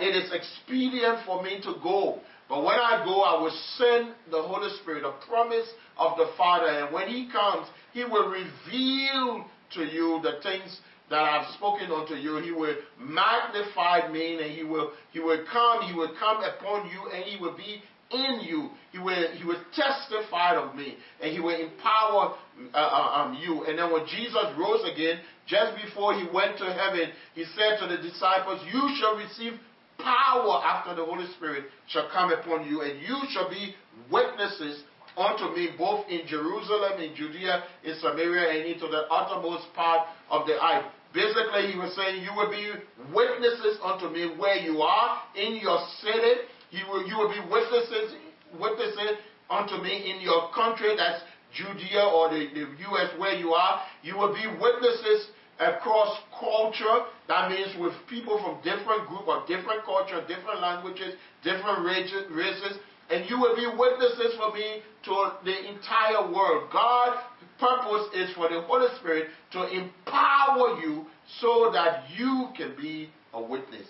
It 0.00 0.14
is 0.14 0.30
expedient 0.32 1.24
for 1.24 1.42
me 1.42 1.60
to 1.62 1.74
go 1.82 2.20
But 2.48 2.62
when 2.62 2.76
I 2.76 3.02
go, 3.04 3.22
I 3.22 3.40
will 3.40 3.58
send 3.76 4.14
the 4.30 4.40
Holy 4.40 4.70
Spirit, 4.82 5.04
a 5.04 5.12
promise 5.26 5.66
of 5.98 6.16
the 6.16 6.30
Father. 6.36 6.66
And 6.66 6.94
when 6.94 7.08
He 7.08 7.28
comes, 7.30 7.66
He 7.92 8.04
will 8.04 8.28
reveal 8.28 9.44
to 9.74 9.82
you 9.82 10.20
the 10.22 10.40
things 10.42 10.78
that 11.10 11.22
I've 11.22 11.52
spoken 11.54 11.90
unto 11.90 12.14
you. 12.14 12.38
He 12.38 12.52
will 12.52 12.76
magnify 12.98 14.08
me, 14.12 14.40
and 14.40 14.52
He 14.52 14.62
will 14.62 14.92
He 15.12 15.18
will 15.18 15.44
come. 15.52 15.82
He 15.82 15.94
will 15.94 16.14
come 16.18 16.42
upon 16.44 16.88
you, 16.90 17.10
and 17.12 17.24
He 17.24 17.40
will 17.40 17.56
be 17.56 17.82
in 18.10 18.40
you. 18.42 18.70
He 18.92 18.98
will 18.98 19.32
He 19.32 19.44
will 19.44 19.60
testify 19.74 20.56
of 20.56 20.74
me, 20.74 20.96
and 21.22 21.32
He 21.32 21.40
will 21.40 21.58
empower 21.58 22.36
uh, 22.72 22.76
uh, 22.76 23.22
um, 23.22 23.38
you. 23.40 23.64
And 23.64 23.78
then 23.78 23.92
when 23.92 24.06
Jesus 24.06 24.46
rose 24.58 24.84
again, 24.90 25.20
just 25.46 25.76
before 25.84 26.14
He 26.14 26.26
went 26.32 26.58
to 26.58 26.64
heaven, 26.64 27.10
He 27.34 27.44
said 27.56 27.78
to 27.80 27.86
the 27.88 28.02
disciples, 28.02 28.60
"You 28.72 28.94
shall 29.00 29.16
receive 29.16 29.58
power 29.98 30.62
after 30.64 30.94
the 30.94 31.04
Holy 31.04 31.26
Spirit 31.36 31.64
shall 31.88 32.08
come 32.12 32.32
upon 32.32 32.66
you, 32.66 32.82
and 32.82 33.00
you 33.00 33.16
shall 33.30 33.48
be 33.48 33.74
witnesses 34.10 34.82
unto 35.16 35.54
me 35.56 35.70
both 35.78 36.06
in 36.08 36.26
Jerusalem, 36.26 37.00
in 37.00 37.14
Judea, 37.16 37.64
in 37.84 37.94
Samaria, 38.00 38.60
and 38.60 38.72
into 38.72 38.86
the 38.86 39.08
uttermost 39.10 39.64
part 39.74 40.08
of 40.30 40.46
the 40.46 40.54
earth. 40.62 40.84
Basically, 41.14 41.72
he 41.72 41.78
was 41.78 41.96
saying, 41.96 42.22
You 42.22 42.30
will 42.36 42.50
be 42.50 42.72
witnesses 43.14 43.78
unto 43.82 44.08
me 44.08 44.36
where 44.36 44.56
you 44.56 44.82
are, 44.82 45.22
in 45.34 45.56
your 45.56 45.80
city. 46.02 46.44
You 46.70 46.84
will, 46.90 47.06
you 47.06 47.16
will 47.16 47.30
be 47.30 47.40
witnesses, 47.50 48.14
witnesses 48.58 49.18
unto 49.50 49.76
me 49.82 50.10
in 50.10 50.20
your 50.20 50.50
country, 50.52 50.94
that's 50.96 51.22
Judea 51.54 52.02
or 52.02 52.28
the, 52.30 52.48
the 52.52 52.66
U.S., 52.90 53.18
where 53.18 53.34
you 53.34 53.54
are. 53.54 53.82
You 54.02 54.16
will 54.16 54.34
be 54.34 54.46
witnesses 54.60 55.28
across 55.58 56.18
culture. 56.38 57.06
That 57.28 57.50
means 57.50 57.74
with 57.78 57.94
people 58.08 58.38
from 58.42 58.60
different 58.62 59.08
group 59.08 59.26
or 59.26 59.44
different 59.46 59.84
culture, 59.84 60.20
different 60.26 60.60
languages, 60.60 61.14
different 61.42 61.84
races. 61.84 62.78
And 63.08 63.28
you 63.30 63.38
will 63.38 63.54
be 63.54 63.66
witnesses 63.66 64.34
for 64.36 64.52
me 64.52 64.82
to 65.04 65.32
the 65.44 65.70
entire 65.70 66.32
world. 66.32 66.68
God's 66.72 67.22
purpose 67.58 68.08
is 68.14 68.34
for 68.34 68.48
the 68.48 68.60
Holy 68.62 68.88
Spirit 68.98 69.28
to 69.52 69.62
empower 69.68 70.80
you 70.80 71.06
so 71.40 71.70
that 71.72 72.04
you 72.16 72.48
can 72.56 72.74
be 72.76 73.08
a 73.32 73.42
witness 73.42 73.86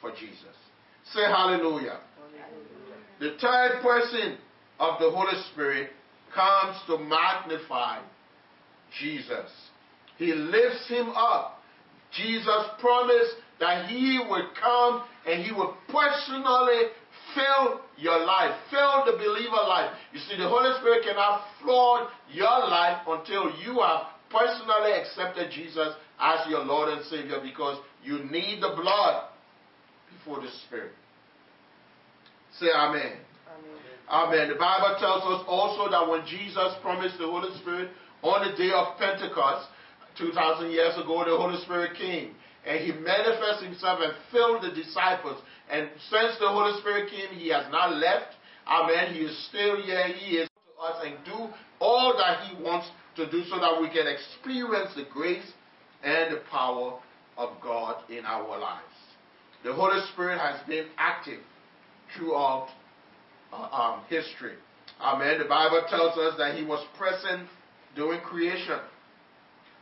for 0.00 0.10
Jesus. 0.12 0.63
Say 1.12 1.22
hallelujah. 1.22 2.00
hallelujah. 2.00 2.00
The 3.20 3.36
third 3.40 3.82
person 3.82 4.38
of 4.78 4.98
the 4.98 5.10
Holy 5.10 5.40
Spirit 5.52 5.90
comes 6.34 6.76
to 6.86 6.98
magnify 6.98 8.00
Jesus. 8.98 9.50
He 10.16 10.32
lifts 10.32 10.88
him 10.88 11.10
up. 11.10 11.60
Jesus 12.12 12.66
promised 12.80 13.34
that 13.60 13.88
he 13.88 14.20
would 14.28 14.46
come 14.60 15.04
and 15.26 15.42
he 15.42 15.52
would 15.52 15.74
personally 15.88 16.90
fill 17.34 17.80
your 17.96 18.24
life, 18.24 18.54
fill 18.70 19.04
the 19.06 19.12
believer 19.12 19.62
life. 19.68 19.94
You 20.12 20.20
see, 20.20 20.36
the 20.36 20.48
Holy 20.48 20.70
Spirit 20.80 21.04
cannot 21.04 21.42
flood 21.62 22.08
your 22.32 22.68
life 22.68 23.02
until 23.06 23.50
you 23.64 23.80
have 23.80 24.06
personally 24.30 24.92
accepted 24.92 25.50
Jesus 25.50 25.94
as 26.20 26.48
your 26.48 26.64
Lord 26.64 26.90
and 26.90 27.04
Savior 27.06 27.40
because 27.42 27.82
you 28.02 28.18
need 28.30 28.60
the 28.60 28.74
blood 28.76 29.24
before 30.24 30.40
the 30.40 30.48
Spirit. 30.66 30.92
Say 32.58 32.66
amen. 32.74 33.12
Amen. 34.08 34.28
Amen. 34.28 34.48
The 34.48 34.56
Bible 34.56 34.96
tells 34.98 35.22
us 35.22 35.44
also 35.46 35.90
that 35.90 36.08
when 36.08 36.24
Jesus 36.26 36.72
promised 36.80 37.18
the 37.18 37.26
Holy 37.26 37.52
Spirit 37.60 37.90
on 38.22 38.48
the 38.48 38.56
day 38.56 38.70
of 38.72 38.96
Pentecost, 38.98 39.68
2,000 40.16 40.70
years 40.70 40.94
ago, 40.96 41.24
the 41.24 41.36
Holy 41.36 41.60
Spirit 41.64 41.96
came 41.98 42.34
and 42.64 42.80
he 42.80 42.92
manifested 42.92 43.68
himself 43.68 44.00
and 44.00 44.14
filled 44.32 44.62
the 44.62 44.70
disciples. 44.70 45.42
And 45.70 45.90
since 46.08 46.38
the 46.40 46.48
Holy 46.48 46.80
Spirit 46.80 47.10
came, 47.10 47.36
he 47.38 47.48
has 47.50 47.66
not 47.70 47.96
left. 47.96 48.32
Amen. 48.66 49.12
He 49.12 49.20
is 49.20 49.48
still 49.48 49.82
here. 49.82 50.06
He 50.08 50.36
is 50.36 50.48
to 50.48 50.82
us 50.82 51.04
and 51.04 51.16
do 51.24 51.52
all 51.80 52.14
that 52.16 52.48
he 52.48 52.62
wants 52.62 52.88
to 53.16 53.30
do 53.30 53.44
so 53.50 53.58
that 53.60 53.80
we 53.80 53.88
can 53.88 54.06
experience 54.06 54.94
the 54.96 55.04
grace 55.12 55.44
and 56.02 56.34
the 56.34 56.40
power 56.50 56.98
of 57.36 57.50
God 57.60 58.08
in 58.08 58.24
our 58.24 58.58
lives. 58.58 58.93
The 59.64 59.72
Holy 59.72 59.98
Spirit 60.12 60.38
has 60.38 60.60
been 60.68 60.86
active 60.98 61.40
throughout 62.14 62.68
uh, 63.50 63.56
um, 63.56 64.02
history. 64.08 64.54
Amen. 65.00 65.38
The 65.38 65.46
Bible 65.46 65.82
tells 65.88 66.18
us 66.18 66.34
that 66.36 66.54
he 66.54 66.64
was 66.64 66.84
present 66.98 67.48
during 67.96 68.20
creation. 68.20 68.78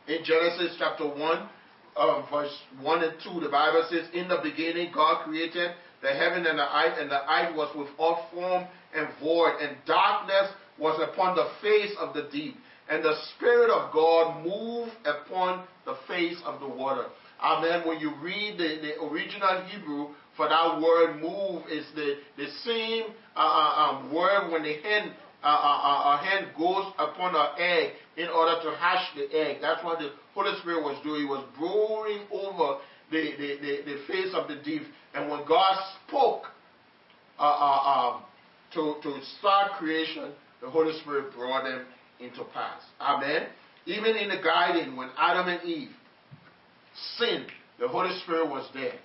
In 0.07 0.23
Genesis 0.23 0.75
chapter 0.79 1.05
1, 1.05 1.49
um, 1.97 2.25
verse 2.31 2.57
1 2.81 3.03
and 3.03 3.13
2, 3.23 3.41
the 3.41 3.49
Bible 3.49 3.85
says, 3.89 4.07
In 4.13 4.29
the 4.29 4.39
beginning, 4.41 4.91
God 4.93 5.25
created 5.25 5.71
the 6.01 6.09
heaven 6.09 6.45
and 6.45 6.57
the 6.57 6.77
earth, 6.77 6.97
and 6.99 7.11
the 7.11 7.21
earth 7.31 7.55
was 7.55 7.75
without 7.75 8.31
form 8.33 8.65
and 8.95 9.07
void, 9.21 9.59
and 9.61 9.75
darkness 9.85 10.51
was 10.79 10.99
upon 11.11 11.35
the 11.35 11.49
face 11.61 11.93
of 11.99 12.13
the 12.13 12.29
deep. 12.31 12.55
And 12.89 13.03
the 13.03 13.15
Spirit 13.35 13.69
of 13.69 13.93
God 13.93 14.43
moved 14.43 14.91
upon 15.05 15.65
the 15.85 15.95
face 16.07 16.37
of 16.45 16.59
the 16.61 16.67
water. 16.67 17.05
Amen. 17.43 17.85
When 17.85 17.99
you 17.99 18.13
read 18.21 18.57
the, 18.57 18.79
the 18.81 19.03
original 19.03 19.65
Hebrew 19.67 20.09
for 20.37 20.47
that 20.47 20.81
word 20.81 21.21
move, 21.21 21.63
is 21.69 21.85
the, 21.93 22.15
the 22.37 22.47
same 22.63 23.13
uh, 23.35 23.39
uh 23.39 23.99
um, 23.99 24.13
word 24.13 24.51
when 24.51 24.63
the 24.63 24.73
hen 24.81 25.13
a, 25.43 25.47
a 25.47 26.21
hen 26.23 26.49
goes 26.57 26.93
upon 26.97 27.35
an 27.35 27.47
egg 27.57 27.93
in 28.15 28.29
order 28.29 28.61
to 28.63 28.77
hatch 28.77 29.05
the 29.15 29.27
egg. 29.35 29.57
That's 29.61 29.83
what 29.83 29.99
the 29.99 30.11
Holy 30.33 30.57
Spirit 30.61 30.83
was 30.83 30.97
doing. 31.03 31.21
He 31.21 31.27
was 31.27 31.45
brewing 31.57 32.27
over 32.31 32.79
the, 33.11 33.31
the, 33.37 33.57
the, 33.61 33.91
the 33.91 34.07
face 34.07 34.33
of 34.33 34.47
the 34.47 34.55
deep. 34.63 34.83
And 35.13 35.29
when 35.29 35.45
God 35.45 35.77
spoke 36.07 36.43
uh, 37.37 37.43
uh, 37.43 38.15
um, 38.15 38.23
to, 38.73 38.95
to 39.03 39.19
start 39.39 39.73
creation, 39.73 40.31
the 40.61 40.69
Holy 40.69 40.97
Spirit 41.01 41.33
brought 41.35 41.65
them 41.65 41.85
into 42.19 42.43
pass. 42.53 42.81
Amen. 43.01 43.47
Even 43.85 44.15
in 44.15 44.29
the 44.29 44.41
garden, 44.41 44.95
when 44.95 45.09
Adam 45.17 45.49
and 45.49 45.61
Eve 45.67 45.89
sinned, 47.17 47.47
the 47.79 47.87
Holy 47.87 48.17
Spirit 48.19 48.49
was 48.49 48.69
there. 48.73 48.95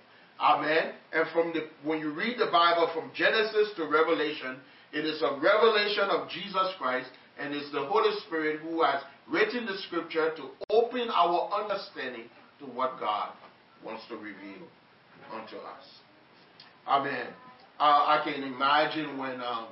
Amen. 0.41 0.93
And 1.13 1.27
from 1.33 1.53
the 1.53 1.69
when 1.83 1.99
you 1.99 2.13
read 2.13 2.39
the 2.39 2.51
Bible 2.53 2.91
from 2.95 3.11
Genesis 3.15 3.71
to 3.77 3.87
Revelation, 3.87 4.57
it 4.93 5.05
is 5.05 5.21
a 5.23 5.39
revelation 5.41 6.09
of 6.11 6.29
Jesus 6.29 6.73
Christ, 6.79 7.11
and 7.39 7.53
it's 7.53 7.71
the 7.73 7.85
Holy 7.85 8.15
Spirit 8.27 8.61
who 8.61 8.83
has 8.83 9.03
written 9.29 9.67
the 9.67 9.77
scripture 9.87 10.35
to 10.37 10.49
open 10.71 11.09
our 11.11 11.51
understanding 11.53 12.25
to 12.61 12.67
what 12.67 12.99
God 13.01 13.31
wants 13.85 14.05
to 14.09 14.17
reveal 14.17 14.67
unto 15.33 15.57
us. 15.57 15.85
Amen. 16.87 17.27
Uh, 17.79 17.83
I 17.83 18.23
can 18.25 18.43
imagine 18.43 19.19
when 19.19 19.41
um, 19.43 19.69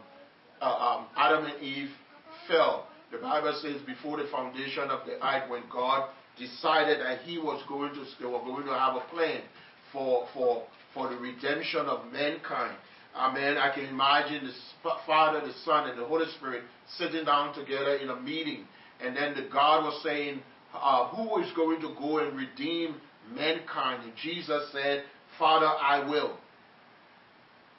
uh, 0.60 0.64
um, 0.64 1.06
Adam 1.16 1.46
and 1.46 1.62
Eve 1.62 1.90
fell. 2.46 2.88
The 3.10 3.18
Bible 3.18 3.58
says 3.62 3.80
before 3.82 4.16
the 4.18 4.28
foundation 4.30 4.90
of 4.90 5.06
the 5.06 5.14
earth, 5.24 5.48
when 5.48 5.62
God 5.72 6.10
decided 6.38 7.00
that 7.00 7.20
He 7.20 7.38
was 7.38 7.62
going 7.68 7.92
to, 7.94 8.04
they 8.20 8.26
were 8.26 8.40
going 8.40 8.66
to 8.66 8.72
have 8.72 8.96
a 8.96 9.04
plan 9.14 9.42
for 9.92 10.26
for 10.34 10.64
for 10.94 11.08
the 11.08 11.16
redemption 11.16 11.86
of 11.86 12.10
mankind. 12.12 12.76
Amen. 13.14 13.56
I 13.56 13.74
can 13.74 13.86
imagine 13.86 14.44
the 14.44 14.90
Father, 15.06 15.40
the 15.40 15.52
Son, 15.64 15.88
and 15.88 15.98
the 15.98 16.04
Holy 16.04 16.26
Spirit 16.36 16.64
sitting 16.98 17.24
down 17.24 17.54
together 17.54 17.96
in 17.96 18.10
a 18.10 18.20
meeting. 18.20 18.66
And 19.00 19.16
then 19.16 19.34
the 19.34 19.48
God 19.50 19.84
was 19.84 20.02
saying, 20.02 20.40
uh, 20.74 21.08
Who 21.08 21.40
is 21.42 21.50
going 21.54 21.80
to 21.80 21.94
go 21.98 22.18
and 22.18 22.36
redeem 22.36 22.96
mankind? 23.34 24.04
And 24.04 24.12
Jesus 24.22 24.70
said, 24.72 25.04
Father, 25.38 25.66
I 25.66 26.06
will. 26.08 26.36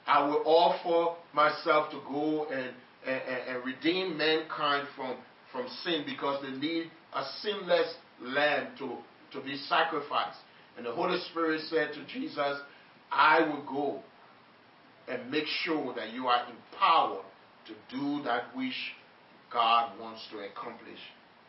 I 0.06 0.26
will 0.26 0.42
offer 0.44 1.16
myself 1.34 1.90
to 1.90 2.00
go 2.08 2.46
and, 2.46 2.70
and, 3.06 3.22
and 3.48 3.64
redeem 3.64 4.16
mankind 4.16 4.88
from, 4.96 5.18
from 5.52 5.68
sin 5.84 6.04
because 6.06 6.42
they 6.42 6.56
need 6.56 6.90
a 7.14 7.24
sinless 7.42 7.94
lamb 8.22 8.68
to, 8.78 8.96
to 9.32 9.44
be 9.44 9.56
sacrificed. 9.68 10.38
And 10.76 10.86
the 10.86 10.92
Holy 10.92 11.18
Spirit 11.30 11.60
said 11.68 11.90
to 11.94 12.06
Jesus, 12.12 12.60
I 13.10 13.40
will 13.40 13.64
go 13.64 14.02
and 15.08 15.30
make 15.30 15.46
sure 15.64 15.94
that 15.94 16.12
you 16.12 16.26
are 16.26 16.46
empowered 16.46 17.24
to 17.66 17.96
do 17.96 18.22
that 18.24 18.54
which 18.54 18.74
God 19.52 19.98
wants 19.98 20.26
to 20.32 20.38
accomplish 20.38 20.98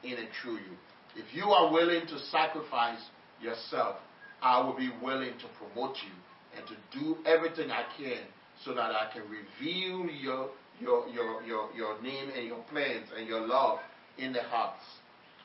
in 0.04 0.14
and 0.14 0.28
through 0.42 0.56
you. 0.56 0.78
If 1.16 1.34
you 1.34 1.46
are 1.46 1.72
willing 1.72 2.08
to 2.08 2.20
sacrifice 2.32 3.00
yourself, 3.42 3.98
I 4.42 4.64
will 4.64 4.78
be 4.78 4.92
willing 5.04 5.34
to 5.34 5.46
promote 5.58 5.98
you 5.98 6.58
and 6.58 6.66
to 6.68 7.00
do 7.00 7.18
everything 7.26 7.72
I 7.72 7.84
can 7.98 8.24
so 8.64 8.74
that 8.74 8.92
I 8.92 9.10
can 9.14 9.24
reveal 9.24 10.10
your, 10.12 10.50
your, 10.80 11.08
your, 11.10 11.44
your, 11.44 11.70
your 11.76 12.02
name 12.02 12.30
and 12.36 12.48
your 12.48 12.64
plans 12.72 13.08
and 13.18 13.28
your 13.28 13.46
love 13.46 13.80
in 14.18 14.34
the 14.34 14.44
hearts 14.44 14.84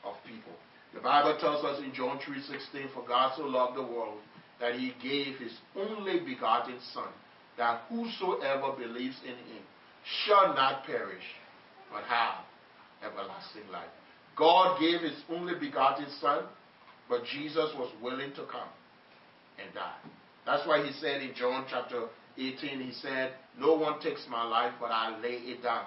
of 0.04 0.14
people. 0.26 0.52
The 0.94 1.00
Bible 1.00 1.36
tells 1.40 1.64
us 1.64 1.80
in 1.82 1.92
John 1.92 2.18
3.16, 2.18 2.94
For 2.94 3.04
God 3.06 3.34
so 3.36 3.42
loved 3.42 3.76
the 3.76 3.82
world 3.82 4.18
that 4.60 4.74
he 4.74 4.94
gave 5.02 5.36
his 5.38 5.52
only 5.76 6.20
begotten 6.20 6.78
Son, 6.92 7.08
that 7.58 7.82
whosoever 7.88 8.72
believes 8.72 9.16
in 9.24 9.34
him 9.34 9.62
shall 10.24 10.54
not 10.54 10.84
perish, 10.86 11.24
but 11.92 12.04
have 12.04 12.44
everlasting 13.02 13.70
life. 13.72 13.90
God 14.36 14.78
gave 14.80 15.00
his 15.00 15.20
only 15.30 15.54
begotten 15.58 16.06
Son, 16.20 16.44
but 17.08 17.24
Jesus 17.24 17.70
was 17.76 17.92
willing 18.00 18.30
to 18.30 18.44
come 18.46 18.70
and 19.58 19.74
die. 19.74 19.98
That's 20.46 20.66
why 20.66 20.84
he 20.84 20.92
said 20.92 21.22
in 21.22 21.34
John 21.34 21.66
chapter 21.68 22.06
18, 22.38 22.80
he 22.80 22.92
said, 22.92 23.32
No 23.58 23.74
one 23.74 24.00
takes 24.00 24.26
my 24.30 24.44
life, 24.44 24.72
but 24.80 24.90
I 24.90 25.18
lay 25.20 25.38
it 25.42 25.62
down. 25.62 25.86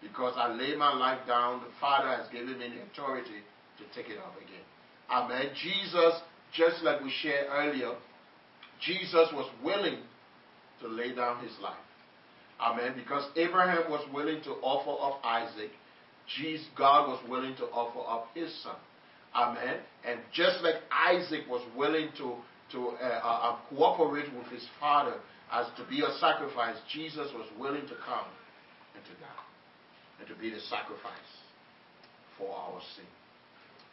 Because 0.00 0.34
I 0.36 0.52
lay 0.52 0.74
my 0.74 0.94
life 0.94 1.20
down, 1.26 1.60
the 1.60 1.70
Father 1.80 2.08
has 2.08 2.28
given 2.28 2.58
me 2.58 2.68
the 2.68 2.82
authority 2.82 3.42
to 3.82 4.02
take 4.02 4.10
it 4.10 4.18
up 4.18 4.34
again. 4.36 4.64
Amen. 5.10 5.50
Jesus, 5.62 6.20
just 6.54 6.82
like 6.82 7.02
we 7.02 7.12
shared 7.22 7.46
earlier, 7.50 7.92
Jesus 8.80 9.28
was 9.32 9.50
willing 9.62 9.98
to 10.80 10.88
lay 10.88 11.14
down 11.14 11.42
his 11.42 11.52
life. 11.62 11.76
Amen. 12.60 12.94
Because 12.96 13.28
Abraham 13.36 13.90
was 13.90 14.06
willing 14.12 14.42
to 14.44 14.50
offer 14.62 14.94
up 15.02 15.20
Isaac, 15.24 15.70
Jesus, 16.36 16.66
God 16.76 17.08
was 17.08 17.20
willing 17.28 17.56
to 17.56 17.64
offer 17.66 18.00
up 18.08 18.28
his 18.34 18.52
son. 18.62 18.76
Amen. 19.34 19.78
And 20.06 20.20
just 20.32 20.62
like 20.62 20.76
Isaac 20.90 21.42
was 21.48 21.62
willing 21.76 22.08
to, 22.18 22.36
to 22.72 22.88
uh, 22.88 23.20
uh, 23.24 23.26
uh, 23.26 23.56
cooperate 23.70 24.32
with 24.34 24.46
his 24.46 24.66
father 24.78 25.14
as 25.52 25.66
to 25.76 25.84
be 25.88 26.02
a 26.02 26.12
sacrifice, 26.18 26.76
Jesus 26.92 27.28
was 27.34 27.48
willing 27.58 27.82
to 27.82 27.96
come 28.06 28.28
and 28.94 29.04
to 29.04 29.12
die 29.20 29.42
and 30.20 30.28
to 30.28 30.34
be 30.40 30.50
the 30.50 30.60
sacrifice 30.60 31.32
for 32.38 32.54
our 32.54 32.80
sin. 32.96 33.04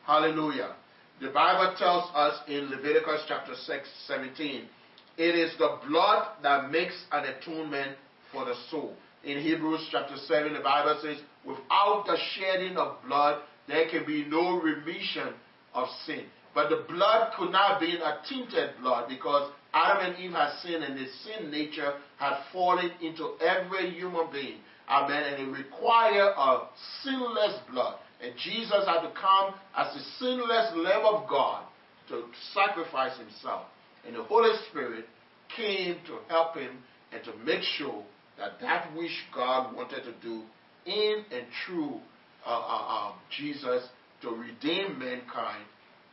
Hallelujah. 0.09 0.73
The 1.21 1.29
Bible 1.29 1.75
tells 1.77 2.09
us 2.15 2.39
in 2.47 2.71
Leviticus 2.71 3.25
chapter 3.27 3.53
6, 3.53 3.87
17, 4.07 4.63
it 5.19 5.35
is 5.35 5.55
the 5.59 5.77
blood 5.87 6.29
that 6.41 6.71
makes 6.71 6.95
an 7.11 7.25
atonement 7.25 7.95
for 8.31 8.43
the 8.43 8.55
soul. 8.71 8.95
In 9.23 9.37
Hebrews 9.39 9.87
chapter 9.91 10.15
7, 10.17 10.53
the 10.53 10.61
Bible 10.61 10.99
says, 11.03 11.17
without 11.45 12.05
the 12.07 12.17
shedding 12.33 12.75
of 12.75 12.97
blood, 13.05 13.43
there 13.67 13.87
can 13.87 14.03
be 14.03 14.25
no 14.25 14.59
remission 14.59 15.35
of 15.75 15.87
sin. 16.07 16.23
But 16.55 16.69
the 16.69 16.85
blood 16.91 17.33
could 17.37 17.51
not 17.51 17.79
be 17.79 17.95
a 17.95 18.17
tainted 18.27 18.71
blood 18.81 19.09
because 19.09 19.51
Adam 19.75 20.11
and 20.11 20.23
Eve 20.23 20.31
had 20.31 20.57
sinned 20.63 20.85
and 20.85 20.97
the 20.97 21.05
sin 21.23 21.51
nature 21.51 21.93
had 22.17 22.39
fallen 22.51 22.89
into 22.99 23.35
every 23.41 23.91
human 23.91 24.25
being. 24.31 24.57
Amen. 24.89 25.21
And 25.21 25.49
it 25.49 25.51
required 25.55 26.33
a 26.35 26.61
sinless 27.03 27.59
blood. 27.71 27.99
And 28.21 28.33
Jesus 28.37 28.85
had 28.85 29.01
to 29.01 29.11
come 29.19 29.53
as 29.77 29.93
the 29.93 30.01
sinless 30.19 30.73
Lamb 30.75 31.05
of 31.05 31.29
God 31.29 31.65
to 32.09 32.23
sacrifice 32.53 33.17
himself. 33.17 33.65
And 34.05 34.15
the 34.15 34.23
Holy 34.23 34.51
Spirit 34.69 35.05
came 35.55 35.97
to 36.07 36.19
help 36.27 36.55
him 36.55 36.71
and 37.11 37.23
to 37.23 37.33
make 37.45 37.61
sure 37.77 38.03
that 38.37 38.59
that 38.61 38.93
which 38.95 39.11
God 39.33 39.75
wanted 39.75 40.03
to 40.03 40.13
do 40.21 40.43
in 40.85 41.23
and 41.31 41.45
through 41.65 41.99
uh, 42.45 42.49
uh, 42.49 43.07
um, 43.07 43.13
Jesus 43.37 43.87
to 44.21 44.29
redeem 44.29 44.99
mankind, 44.99 45.63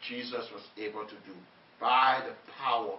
Jesus 0.08 0.46
was 0.52 0.62
able 0.76 1.04
to 1.04 1.14
do 1.26 1.34
by 1.80 2.20
the 2.26 2.34
power 2.62 2.98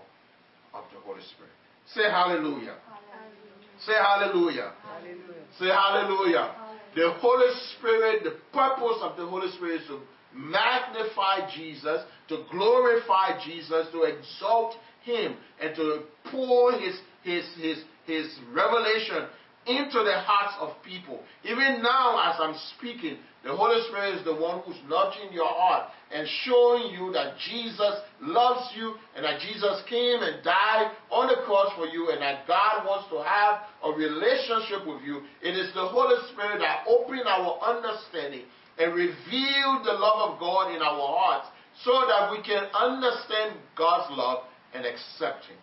of 0.74 0.84
the 0.94 1.00
Holy 1.06 1.22
Spirit. 1.22 1.52
Say 1.94 2.04
hallelujah. 2.04 2.76
hallelujah. 2.88 3.57
Say 3.86 3.94
hallelujah. 3.94 4.74
hallelujah. 4.84 5.46
Say 5.60 5.68
hallelujah. 5.68 6.54
hallelujah. 6.56 6.78
The 6.96 7.14
Holy 7.20 7.54
Spirit, 7.78 8.24
the 8.24 8.38
purpose 8.52 8.98
of 9.02 9.18
the 9.18 9.26
Holy 9.26 9.52
Spirit 9.52 9.82
is 9.82 9.88
to 9.88 10.00
magnify 10.34 11.50
Jesus, 11.56 12.02
to 12.30 12.44
glorify 12.52 13.40
Jesus, 13.46 13.88
to 13.92 14.04
exalt 14.04 14.76
him, 15.04 15.36
and 15.62 15.76
to 15.76 16.02
pour 16.32 16.74
his, 16.74 17.00
his, 17.24 17.46
his, 17.62 17.84
his 18.06 18.40
revelation 18.52 19.28
into 19.68 20.00
the 20.00 20.16
hearts 20.24 20.56
of 20.64 20.82
people. 20.84 21.20
Even 21.44 21.84
now, 21.84 22.16
as 22.24 22.40
I'm 22.40 22.56
speaking, 22.76 23.20
the 23.44 23.56
Holy 23.56 23.80
Spirit 23.88 24.16
is 24.16 24.26
the 24.26 24.36
one 24.36 24.64
who's 24.64 24.80
nudging 24.88 25.32
your 25.32 25.48
heart 25.48 25.92
and 26.12 26.28
showing 26.44 26.92
you 26.96 27.12
that 27.12 27.36
Jesus 27.52 28.00
loves 28.20 28.72
you 28.76 28.96
and 29.16 29.24
that 29.24 29.40
Jesus 29.44 29.84
came 29.88 30.24
and 30.24 30.44
died 30.44 30.96
on 31.12 31.28
the 31.28 31.44
cross 31.44 31.72
for 31.76 31.86
you 31.86 32.12
and 32.12 32.22
that 32.22 32.48
God 32.48 32.88
wants 32.88 33.12
to 33.12 33.20
have 33.24 33.68
a 33.84 33.92
relationship 33.92 34.88
with 34.88 35.04
you. 35.04 35.22
It 35.44 35.56
is 35.56 35.72
the 35.76 35.88
Holy 35.88 36.16
Spirit 36.32 36.60
that 36.64 36.88
opened 36.88 37.28
our 37.28 37.60
understanding 37.60 38.48
and 38.80 38.96
revealed 38.96 39.84
the 39.84 39.96
love 39.96 40.32
of 40.32 40.40
God 40.40 40.76
in 40.76 40.82
our 40.82 41.08
hearts 41.12 41.48
so 41.84 42.08
that 42.08 42.32
we 42.32 42.42
can 42.42 42.68
understand 42.72 43.60
God's 43.76 44.12
love 44.16 44.44
and 44.74 44.86
accept 44.86 45.46
Him. 45.46 45.60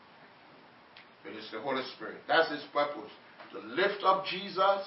It 1.24 1.37
is 1.37 1.48
the 1.50 1.61
Holy 1.61 1.83
Spirit. 1.96 2.20
That's 2.28 2.50
His 2.50 2.62
purpose 2.72 3.11
to 3.54 3.60
lift 3.68 4.02
up 4.04 4.24
Jesus, 4.26 4.82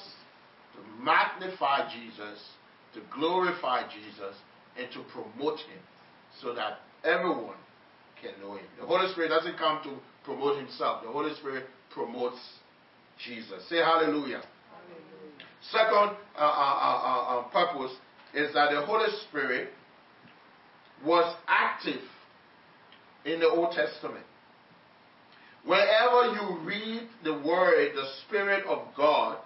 to 0.73 1.03
magnify 1.03 1.89
Jesus, 1.91 2.39
to 2.93 3.01
glorify 3.13 3.83
Jesus, 3.83 4.35
and 4.77 4.87
to 4.91 5.03
promote 5.11 5.59
him 5.59 5.79
so 6.41 6.53
that 6.53 6.79
everyone 7.03 7.55
can 8.21 8.31
know 8.41 8.55
him. 8.55 8.65
The 8.79 8.85
Holy 8.85 9.11
Spirit 9.11 9.29
doesn't 9.29 9.57
come 9.57 9.81
to 9.83 9.97
promote 10.23 10.57
himself, 10.57 11.03
the 11.03 11.11
Holy 11.11 11.33
Spirit 11.35 11.65
promotes 11.91 12.37
Jesus. 13.17 13.67
Say 13.69 13.77
hallelujah. 13.77 14.43
hallelujah. 14.43 14.43
Second 15.71 16.17
uh, 16.37 16.39
uh, 16.39 16.99
uh, 17.03 17.39
uh, 17.39 17.43
purpose 17.49 17.95
is 18.33 18.53
that 18.53 18.71
the 18.71 18.85
Holy 18.85 19.07
Spirit 19.27 19.69
was 21.05 21.35
active 21.47 22.01
in 23.25 23.39
the 23.39 23.47
Old 23.47 23.71
Testament. 23.71 24.25
Wherever 25.65 26.33
you 26.33 26.59
read 26.63 27.07
the 27.23 27.33
word, 27.33 27.91
the 27.95 28.07
Spirit 28.25 28.65
of 28.65 28.87
God, 28.95 29.39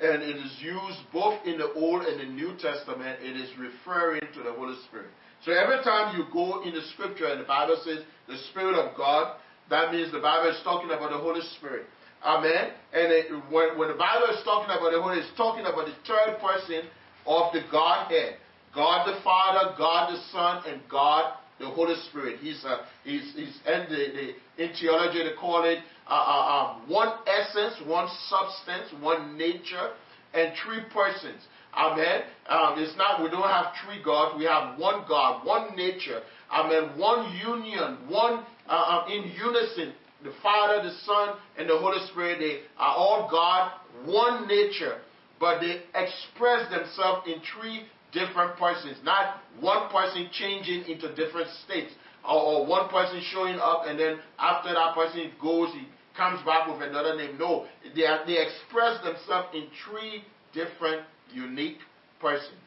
and 0.00 0.22
it 0.22 0.36
is 0.36 0.58
used 0.60 0.98
both 1.12 1.44
in 1.46 1.58
the 1.58 1.72
Old 1.74 2.02
and 2.02 2.20
the 2.20 2.32
New 2.32 2.56
Testament, 2.58 3.20
it 3.22 3.36
is 3.36 3.50
referring 3.58 4.22
to 4.34 4.42
the 4.42 4.52
Holy 4.52 4.76
Spirit. 4.88 5.10
So 5.44 5.52
every 5.52 5.82
time 5.82 6.16
you 6.16 6.24
go 6.32 6.62
in 6.62 6.74
the 6.74 6.82
scripture 6.94 7.26
and 7.26 7.40
the 7.40 7.44
Bible 7.44 7.80
says 7.84 7.98
the 8.28 8.38
Spirit 8.50 8.74
of 8.76 8.96
God, 8.96 9.36
that 9.70 9.92
means 9.92 10.12
the 10.12 10.20
Bible 10.20 10.50
is 10.50 10.60
talking 10.64 10.90
about 10.90 11.10
the 11.10 11.18
Holy 11.18 11.40
Spirit. 11.58 11.86
Amen. 12.24 12.70
And 12.92 13.12
it, 13.12 13.26
when, 13.50 13.76
when 13.78 13.88
the 13.88 13.98
Bible 13.98 14.28
is 14.30 14.42
talking 14.44 14.70
about 14.70 14.90
the 14.92 15.02
Holy, 15.02 15.18
Spirit, 15.18 15.28
it's 15.28 15.36
talking 15.36 15.66
about 15.66 15.86
the 15.86 15.96
third 16.06 16.38
person 16.38 16.86
of 17.26 17.52
the 17.52 17.62
Godhead. 17.70 18.36
God 18.74 19.06
the 19.06 19.20
Father, 19.22 19.74
God 19.76 20.14
the 20.14 20.20
Son, 20.30 20.62
and 20.66 20.80
God 20.88 21.34
the 21.62 21.70
Holy 21.70 21.94
Spirit. 22.10 22.40
He's, 22.40 22.62
uh, 22.64 22.78
he's, 23.04 23.32
he's 23.34 23.58
and 23.66 23.88
the, 23.88 23.96
the, 23.96 24.64
in 24.64 24.74
theology 24.74 25.22
they 25.22 25.34
call 25.40 25.64
it 25.64 25.78
uh, 26.08 26.12
uh, 26.12 26.74
um, 26.82 26.90
one 26.90 27.18
essence, 27.26 27.74
one 27.86 28.08
substance, 28.28 28.92
one 29.00 29.38
nature, 29.38 29.92
and 30.34 30.52
three 30.64 30.80
persons. 30.92 31.40
Amen. 31.74 32.22
Um, 32.48 32.74
it's 32.76 32.96
not 32.98 33.22
we 33.22 33.30
don't 33.30 33.48
have 33.48 33.72
three 33.84 34.02
gods. 34.02 34.36
We 34.36 34.44
have 34.44 34.78
one 34.78 35.04
God, 35.08 35.46
one 35.46 35.74
nature. 35.76 36.20
Amen. 36.52 36.98
One 36.98 37.34
union, 37.36 37.98
one 38.08 38.44
uh, 38.68 39.04
uh, 39.06 39.06
in 39.08 39.32
unison. 39.32 39.94
The 40.22 40.32
Father, 40.42 40.82
the 40.82 40.94
Son, 41.04 41.36
and 41.58 41.68
the 41.68 41.78
Holy 41.78 41.98
Spirit. 42.08 42.38
They 42.38 42.60
are 42.78 42.94
all 42.94 43.28
God, 43.30 43.72
one 44.04 44.46
nature, 44.46 44.98
but 45.40 45.60
they 45.60 45.82
express 45.94 46.70
themselves 46.70 47.26
in 47.26 47.40
three 47.54 47.86
different 48.12 48.56
persons, 48.56 48.98
not 49.04 49.40
one 49.60 49.90
person 49.90 50.28
changing 50.32 50.84
into 50.84 51.14
different 51.14 51.48
states, 51.64 51.92
or, 52.24 52.40
or, 52.40 52.66
one 52.66 52.88
person 52.88 53.20
showing 53.32 53.56
up 53.56 53.82
and 53.86 53.98
then 53.98 54.18
after 54.38 54.72
that 54.72 54.94
person 54.94 55.32
goes, 55.40 55.72
he 55.72 55.86
comes 56.16 56.44
back 56.44 56.68
with 56.68 56.80
another 56.88 57.16
name. 57.16 57.36
No, 57.38 57.66
they, 57.96 58.06
are, 58.06 58.24
they 58.26 58.38
express 58.38 59.02
themselves 59.02 59.48
in 59.54 59.66
three 59.84 60.22
different, 60.52 61.02
unique 61.32 61.78
persons. 62.20 62.60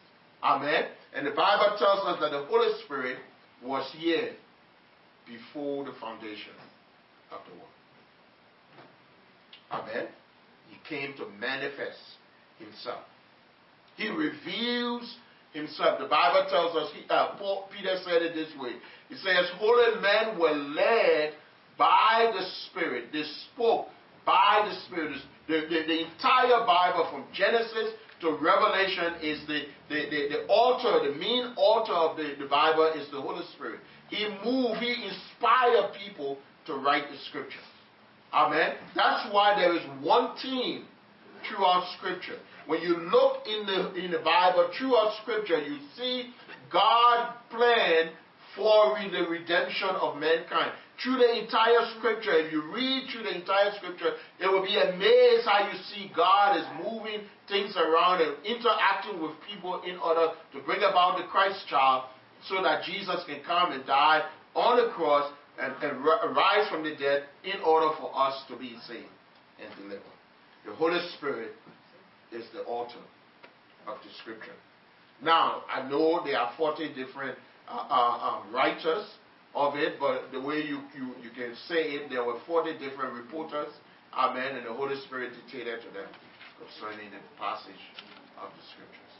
Amen. 0.43 0.85
And 1.13 1.25
the 1.25 1.31
Bible 1.31 1.77
tells 1.77 2.05
us 2.05 2.19
that 2.19 2.31
the 2.31 2.45
Holy 2.45 2.71
Spirit 2.83 3.17
was 3.63 3.89
here 3.97 4.33
before 5.25 5.85
the 5.85 5.93
foundation 5.99 6.51
of 7.31 7.39
the 7.47 7.53
world. 7.53 7.71
Amen. 9.71 10.07
He 10.69 10.77
came 10.87 11.15
to 11.17 11.27
manifest 11.39 11.99
himself. 12.59 13.03
He 13.95 14.09
reveals 14.09 15.15
himself. 15.55 15.99
The 15.99 16.07
Bible 16.07 16.45
tells 16.49 16.75
us, 16.75 16.91
he, 16.93 17.09
uh, 17.09 17.35
Paul, 17.39 17.69
Peter 17.71 17.97
said 18.03 18.21
it 18.21 18.35
this 18.35 18.51
way. 18.59 18.73
He 19.09 19.15
says, 19.15 19.49
Holy 19.57 20.01
men 20.01 20.39
were 20.39 20.51
led 20.51 21.33
by 21.77 22.31
the 22.35 22.45
Spirit. 22.67 23.05
They 23.11 23.23
spoke 23.53 23.87
by 24.25 24.67
the 24.69 24.75
Spirit. 24.85 25.17
The, 25.47 25.61
the, 25.69 25.87
the 25.87 25.99
entire 26.05 26.65
Bible 26.65 27.07
from 27.11 27.25
Genesis 27.33 27.93
to 28.21 28.31
Revelation 28.31 29.15
is 29.21 29.45
the, 29.47 29.63
the, 29.89 30.09
the, 30.09 30.21
the 30.29 30.47
altar, 30.47 31.11
the 31.11 31.17
main 31.17 31.53
altar 31.55 31.93
of 31.93 32.17
the, 32.17 32.35
the 32.39 32.47
Bible 32.47 32.93
is 32.95 33.09
the 33.11 33.21
Holy 33.21 33.45
Spirit. 33.55 33.79
He 34.09 34.27
moved, 34.43 34.79
he 34.79 34.93
inspired 34.93 35.93
people 36.05 36.37
to 36.67 36.75
write 36.75 37.05
the 37.09 37.17
scripture. 37.29 37.59
Amen. 38.33 38.75
That's 38.95 39.31
why 39.33 39.55
there 39.59 39.75
is 39.75 39.83
one 40.01 40.35
team 40.37 40.85
throughout 41.47 41.85
Scripture. 41.97 42.39
When 42.67 42.81
you 42.81 42.97
look 42.97 43.45
in 43.45 43.65
the 43.65 43.93
in 43.93 44.11
the 44.11 44.19
Bible 44.19 44.71
throughout 44.77 45.13
Scripture, 45.21 45.61
you 45.61 45.77
see 45.97 46.33
God 46.71 47.33
plan 47.49 48.11
for 48.55 48.97
the 49.11 49.29
redemption 49.29 49.89
of 50.01 50.17
mankind. 50.17 50.71
Through 51.03 51.17
the 51.17 51.43
entire 51.43 51.91
Scripture, 51.99 52.31
if 52.39 52.53
you 52.53 52.63
read 52.73 53.09
through 53.11 53.23
the 53.23 53.35
entire 53.35 53.71
Scripture, 53.77 54.15
it 54.39 54.47
will 54.47 54.63
be 54.63 54.79
amazed 54.79 55.45
how 55.45 55.69
you 55.69 55.77
see 55.91 56.09
God 56.15 56.57
is 56.57 56.65
moving 56.79 57.27
things 57.49 57.75
around 57.75 58.21
and 58.21 58.33
interacting 58.45 59.21
with 59.21 59.31
people 59.47 59.81
in 59.83 59.97
order 59.97 60.31
to 60.53 60.59
bring 60.61 60.79
about 60.79 61.17
the 61.17 61.27
Christ 61.27 61.67
child 61.67 62.05
so 62.47 62.63
that 62.63 62.83
Jesus 62.85 63.23
can 63.27 63.41
come 63.45 63.73
and 63.73 63.85
die 63.85 64.23
on 64.55 64.77
the 64.77 64.91
cross 64.93 65.31
and, 65.61 65.73
and 65.83 66.03
rise 66.03 66.69
from 66.69 66.83
the 66.83 66.95
dead 66.95 67.23
in 67.43 67.61
order 67.61 67.93
for 67.99 68.11
us 68.15 68.41
to 68.47 68.57
be 68.57 68.77
saved. 68.87 69.11
and 69.59 69.69
delivered. 69.77 70.15
The 70.65 70.73
Holy 70.73 70.99
Spirit 71.17 71.51
is 72.31 72.45
the 72.53 72.61
author 72.61 73.03
of 73.87 73.97
the 74.03 74.09
scripture. 74.21 74.55
Now, 75.21 75.63
I 75.71 75.87
know 75.89 76.23
there 76.25 76.39
are 76.39 76.53
40 76.57 76.93
different 76.93 77.37
uh, 77.67 77.87
uh, 77.89 78.41
um, 78.43 78.53
writers 78.53 79.05
of 79.53 79.75
it, 79.75 79.95
but 79.99 80.31
the 80.31 80.41
way 80.41 80.57
you, 80.57 80.81
you, 80.95 81.15
you 81.23 81.29
can 81.33 81.55
say 81.67 81.95
it, 81.95 82.09
there 82.09 82.23
were 82.23 82.39
40 82.45 82.73
different 82.73 83.13
reporters, 83.13 83.69
amen, 84.13 84.57
and 84.57 84.65
the 84.65 84.73
Holy 84.73 84.99
Spirit 85.07 85.31
dictated 85.33 85.79
to 85.81 85.89
them 85.93 86.07
concerning 86.59 87.11
the 87.11 87.21
passage 87.39 87.83
of 88.41 88.49
the 88.51 88.63
scriptures. 88.73 89.11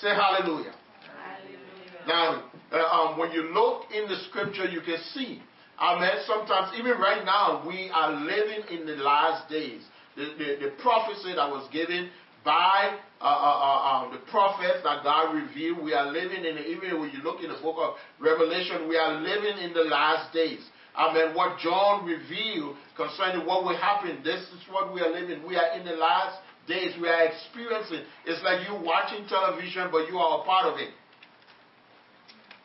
Say 0.00 0.14
hallelujah. 0.14 0.74
hallelujah. 1.18 1.60
Now, 2.06 2.50
uh, 2.72 3.12
um, 3.12 3.18
when 3.18 3.32
you 3.32 3.52
look 3.52 3.90
in 3.92 4.08
the 4.08 4.16
scripture, 4.30 4.66
you 4.66 4.80
can 4.80 4.98
see, 5.12 5.42
amen, 5.80 6.22
sometimes, 6.26 6.72
even 6.78 6.92
right 6.98 7.24
now, 7.24 7.64
we 7.66 7.90
are 7.92 8.12
living 8.12 8.62
in 8.70 8.86
the 8.86 8.96
last 9.02 9.50
days. 9.50 9.82
The, 10.16 10.24
the, 10.38 10.66
the 10.66 10.72
prophecy 10.82 11.34
that 11.34 11.48
was 11.48 11.68
given 11.72 12.10
by 12.44 12.98
uh, 13.20 13.24
uh, 13.24 13.28
uh, 13.28 14.04
um, 14.04 14.12
the 14.12 14.18
prophets 14.30 14.80
that 14.84 15.04
God 15.04 15.34
revealed. 15.34 15.84
We 15.84 15.92
are 15.92 16.10
living 16.10 16.44
in, 16.44 16.56
the, 16.56 16.66
even 16.66 17.00
when 17.00 17.10
you 17.10 17.22
look 17.22 17.42
in 17.42 17.50
the 17.50 17.58
book 17.60 17.76
of 17.78 17.94
Revelation, 18.18 18.88
we 18.88 18.96
are 18.96 19.20
living 19.20 19.58
in 19.62 19.74
the 19.74 19.84
last 19.84 20.32
days. 20.32 20.60
I 20.96 21.32
what 21.34 21.58
John 21.58 22.04
revealed 22.04 22.76
concerning 22.96 23.46
what 23.46 23.64
will 23.64 23.76
happen, 23.76 24.20
this 24.24 24.40
is 24.40 24.60
what 24.70 24.92
we 24.92 25.00
are 25.00 25.10
living. 25.10 25.46
We 25.46 25.56
are 25.56 25.78
in 25.78 25.84
the 25.84 25.92
last 25.92 26.38
days. 26.66 26.94
We 27.00 27.08
are 27.08 27.26
experiencing. 27.26 28.04
It's 28.26 28.42
like 28.42 28.66
you 28.68 28.74
watching 28.84 29.26
television, 29.28 29.88
but 29.92 30.08
you 30.08 30.18
are 30.18 30.42
a 30.42 30.44
part 30.44 30.66
of 30.66 30.78
it. 30.78 30.90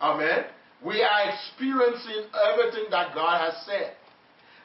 Amen. 0.01 0.45
We 0.83 1.01
are 1.01 1.31
experiencing 1.31 2.29
everything 2.51 2.85
that 2.91 3.15
God 3.15 3.39
has 3.39 3.65
said. 3.65 3.93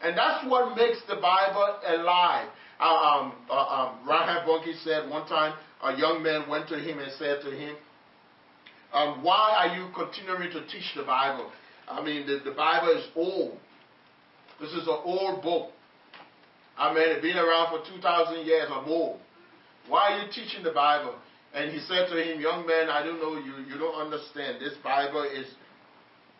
And 0.02 0.16
that's 0.16 0.48
what 0.48 0.76
makes 0.76 0.98
the 1.08 1.16
Bible 1.16 1.78
alive. 1.86 2.48
Um, 2.80 3.34
uh, 3.50 3.54
um, 3.54 4.08
Reinhard 4.08 4.46
Bonnke 4.48 4.72
said 4.82 5.08
one 5.10 5.28
time 5.28 5.52
a 5.84 5.96
young 5.98 6.22
man 6.22 6.48
went 6.48 6.66
to 6.68 6.78
him 6.78 6.98
and 6.98 7.12
said 7.18 7.42
to 7.42 7.50
him, 7.50 7.76
um, 8.94 9.22
Why 9.22 9.54
are 9.58 9.76
you 9.76 9.88
continuing 9.94 10.50
to 10.52 10.66
teach 10.66 10.94
the 10.96 11.02
Bible? 11.02 11.50
I 11.86 12.02
mean, 12.02 12.26
the, 12.26 12.40
the 12.42 12.56
Bible 12.56 12.88
is 12.96 13.06
old. 13.14 13.58
This 14.60 14.70
is 14.70 14.88
an 14.88 14.98
old 15.04 15.42
book. 15.42 15.72
I 16.78 16.94
mean, 16.94 17.04
it's 17.06 17.20
been 17.22 17.36
around 17.36 17.68
for 17.68 17.86
2,000 17.94 18.46
years 18.46 18.70
or 18.74 18.86
more. 18.86 19.18
Why 19.88 20.12
are 20.12 20.22
you 20.22 20.32
teaching 20.32 20.62
the 20.62 20.72
Bible? 20.72 21.14
And 21.52 21.70
he 21.70 21.80
said 21.80 22.08
to 22.08 22.16
him, 22.16 22.40
Young 22.40 22.66
man, 22.66 22.88
I 22.88 23.02
don't 23.04 23.20
know, 23.20 23.34
you, 23.34 23.64
you 23.68 23.78
don't 23.78 24.00
understand. 24.00 24.58
This 24.60 24.74
Bible 24.82 25.24
is, 25.24 25.46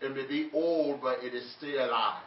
it 0.01 0.15
may 0.15 0.27
be 0.27 0.49
old, 0.55 1.03
but 1.03 1.23
it 1.23 1.35
is 1.35 1.53
still 1.59 1.85
alive. 1.85 2.23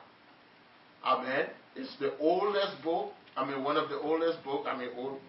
Amen. 1.03 1.47
It's 1.75 1.95
the 1.99 2.15
oldest 2.19 2.83
book 2.83 3.13
I 3.35 3.45
mean, 3.45 3.63
one 3.63 3.77
of 3.77 3.89
the 3.89 3.99
oldest 3.99 4.43
books, 4.43 4.67
I 4.69 4.77
mean, 4.77 4.89
old, 4.95 5.19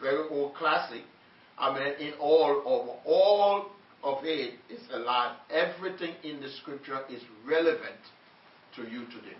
very 0.00 0.28
old 0.28 0.54
classic. 0.54 1.02
I 1.58 1.74
mean, 1.74 2.08
in 2.08 2.14
all 2.20 2.62
of 2.64 2.96
all 3.04 3.66
of 4.04 4.24
it 4.24 4.54
is 4.70 4.80
alive. 4.92 5.36
Everything 5.50 6.14
in 6.22 6.40
the 6.40 6.48
scripture 6.60 7.00
is 7.10 7.22
relevant 7.46 7.98
to 8.76 8.82
you 8.82 9.06
today. 9.06 9.36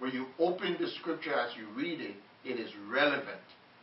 When 0.00 0.10
you 0.10 0.26
open 0.38 0.76
the 0.80 0.88
scripture 1.00 1.34
as 1.34 1.56
you 1.56 1.68
read 1.76 2.00
it, 2.00 2.16
it 2.44 2.58
is 2.58 2.70
relevant. 2.90 3.40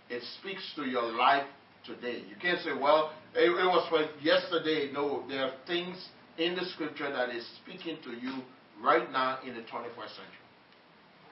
It 0.09 0.21
speaks 0.39 0.73
to 0.75 0.83
your 0.83 1.13
life 1.13 1.45
today. 1.85 2.23
You 2.29 2.35
can't 2.41 2.59
say, 2.59 2.71
well, 2.79 3.13
it, 3.33 3.49
it 3.49 3.65
was 3.65 3.87
for 3.89 4.05
yesterday. 4.21 4.91
No, 4.91 5.23
there 5.29 5.45
are 5.45 5.53
things 5.65 5.97
in 6.37 6.55
the 6.55 6.65
scripture 6.73 7.09
that 7.09 7.29
is 7.29 7.47
speaking 7.63 7.97
to 8.03 8.11
you 8.11 8.41
right 8.83 9.09
now 9.11 9.39
in 9.45 9.53
the 9.53 9.61
21st 9.61 10.15
century. 10.19 10.40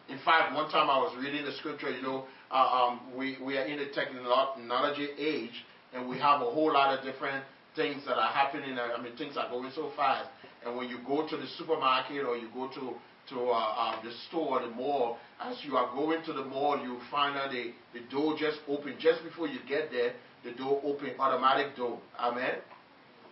In 0.10 0.18
fact, 0.26 0.56
one 0.56 0.70
time 0.72 0.90
I 0.90 0.98
was 0.98 1.16
reading 1.20 1.46
the 1.46 1.54
scripture, 1.54 1.90
you 1.90 2.02
know, 2.02 2.26
uh, 2.52 2.56
um, 2.56 3.02
we, 3.16 3.38
we 3.44 3.58
are 3.58 3.66
in 3.66 3.78
the 3.78 3.90
technology 3.94 5.10
age, 5.18 5.64
and 5.94 6.10
we 6.10 6.18
have 6.18 6.42
a 6.42 6.46
whole 6.46 6.74
lot 6.74 6.98
of 6.98 7.06
different 7.06 7.44
things 7.76 8.04
that 8.08 8.18
are 8.18 8.32
happening. 8.32 8.78
I 8.80 9.00
mean, 9.02 9.16
things 9.18 9.38
are 9.38 9.50
going 9.50 9.72
so 9.76 9.92
fast. 9.96 10.30
And 10.66 10.76
when 10.76 10.90
you 10.90 10.98
go 11.06 11.28
to 11.28 11.38
the 11.38 11.46
supermarket 11.58 12.26
or 12.26 12.36
you 12.36 12.50
go 12.54 12.68
to 12.70 12.96
to 13.30 13.50
uh, 13.50 13.54
um, 13.54 13.96
the 14.04 14.12
store, 14.28 14.60
the 14.60 14.70
mall, 14.70 15.18
as 15.40 15.56
you 15.64 15.78
are 15.78 15.94
going 15.96 16.24
to 16.26 16.34
the 16.34 16.44
mall, 16.44 16.82
you 16.82 16.98
find 17.12 17.38
out 17.38 17.52
the, 17.52 17.72
the 17.94 18.00
door 18.10 18.36
just 18.38 18.58
open. 18.68 18.96
Just 19.00 19.24
before 19.24 19.48
you 19.48 19.60
get 19.68 19.92
there, 19.92 20.14
the 20.44 20.52
door 20.54 20.82
open, 20.84 21.12
automatic 21.20 21.76
door. 21.76 22.00
Amen? 22.20 22.56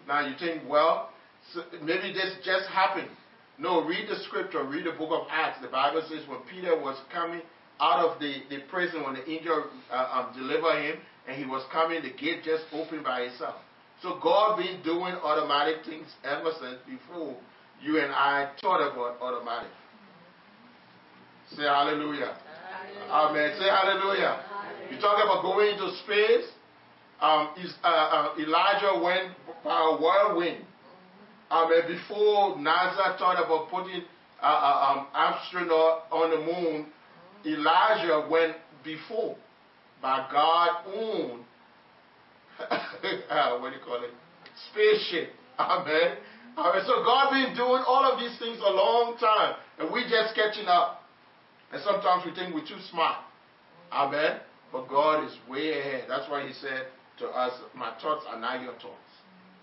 Now 0.07 0.27
you 0.27 0.35
think, 0.37 0.69
well, 0.69 1.09
so 1.51 1.63
maybe 1.81 2.13
this 2.13 2.35
just 2.45 2.67
happened. 2.67 3.09
No, 3.59 3.83
read 3.83 4.07
the 4.07 4.17
scripture, 4.23 4.63
read 4.63 4.85
the 4.85 4.91
book 4.91 5.09
of 5.11 5.27
Acts. 5.31 5.61
The 5.61 5.67
Bible 5.67 6.03
says 6.09 6.27
when 6.27 6.39
Peter 6.49 6.79
was 6.79 6.97
coming 7.11 7.41
out 7.79 8.05
of 8.05 8.19
the, 8.19 8.43
the 8.49 8.59
prison, 8.69 9.03
when 9.03 9.15
the 9.15 9.29
angel 9.29 9.65
uh, 9.91 10.25
um, 10.29 10.35
delivered 10.37 10.81
him, 10.81 10.97
and 11.27 11.35
he 11.37 11.45
was 11.45 11.65
coming, 11.71 12.01
the 12.01 12.11
gate 12.11 12.43
just 12.43 12.63
opened 12.71 13.03
by 13.03 13.21
itself. 13.21 13.55
So 14.01 14.19
God 14.21 14.57
been 14.57 14.81
doing 14.83 15.15
automatic 15.15 15.85
things 15.85 16.07
ever 16.23 16.51
since 16.61 16.77
before 16.85 17.35
you 17.81 17.99
and 17.99 18.11
I 18.11 18.51
thought 18.61 18.81
about 18.81 19.21
automatic. 19.21 19.71
Say 21.55 21.63
hallelujah. 21.63 22.37
hallelujah. 23.09 23.11
Amen. 23.11 23.55
Say 23.59 23.65
hallelujah. 23.65 24.43
hallelujah. 24.49 24.91
You 24.91 24.99
talk 24.99 25.23
about 25.23 25.41
going 25.41 25.73
into 25.73 25.95
space. 26.03 26.51
Um, 27.19 27.49
is, 27.57 27.73
uh, 27.83 27.87
uh, 27.87 28.35
Elijah 28.37 29.01
went 29.03 29.33
by 29.63 29.73
a 29.73 29.97
whirlwind 29.99 30.63
um, 31.49 31.69
before 31.87 32.55
NASA 32.57 33.17
thought 33.17 33.43
about 33.43 33.69
putting 33.69 34.03
uh, 34.41 34.45
uh, 34.45 34.95
um, 34.97 35.07
astronaut 35.13 36.03
on 36.11 36.31
the 36.31 36.37
moon, 36.37 36.87
Elijah 37.45 38.27
went 38.29 38.55
before 38.83 39.35
by 40.01 40.27
God 40.31 40.69
own 40.95 41.45
uh, 42.59 43.59
what 43.59 43.69
do 43.69 43.77
you 43.77 43.83
call 43.85 44.03
it? 44.03 44.11
Spaceship. 44.71 45.29
Amen. 45.59 46.17
Amen. 46.57 46.81
So 46.85 47.03
God 47.03 47.31
been 47.31 47.55
doing 47.55 47.83
all 47.85 48.05
of 48.05 48.19
these 48.19 48.37
things 48.39 48.57
a 48.59 48.71
long 48.71 49.17
time, 49.19 49.55
and 49.79 49.91
we 49.91 50.03
just 50.09 50.35
catching 50.35 50.67
up. 50.67 51.03
And 51.71 51.81
sometimes 51.83 52.23
we 52.25 52.33
think 52.33 52.55
we're 52.55 52.65
too 52.65 52.81
smart. 52.89 53.17
Amen. 53.91 54.39
But 54.71 54.87
God 54.87 55.25
is 55.25 55.35
way 55.49 55.79
ahead. 55.79 56.05
That's 56.07 56.29
why 56.29 56.47
He 56.47 56.53
said 56.53 56.87
to 57.19 57.27
us, 57.27 57.53
"My 57.75 57.93
thoughts 58.01 58.25
are 58.27 58.39
not 58.39 58.61
your 58.61 58.73
thoughts. 58.73 59.11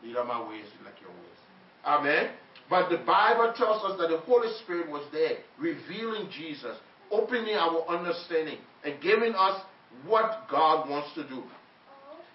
Neither 0.03 0.25
my 0.25 0.40
ways 0.49 0.66
like 0.85 1.01
your 1.01 1.11
ways." 1.11 1.34
Amen. 1.87 2.31
But 2.70 2.88
the 2.88 2.99
Bible 2.99 3.53
tells 3.57 3.85
us 3.85 3.99
that 3.99 4.09
the 4.09 4.18
Holy 4.18 4.49
Spirit 4.62 4.90
was 4.90 5.07
there, 5.12 5.38
revealing 5.59 6.31
Jesus, 6.31 6.77
opening 7.11 7.55
our 7.55 7.87
understanding, 7.88 8.59
and 8.85 9.01
giving 9.03 9.35
us 9.35 9.61
what 10.07 10.49
God 10.51 10.88
wants 10.88 11.14
to 11.14 11.29
do. 11.29 11.42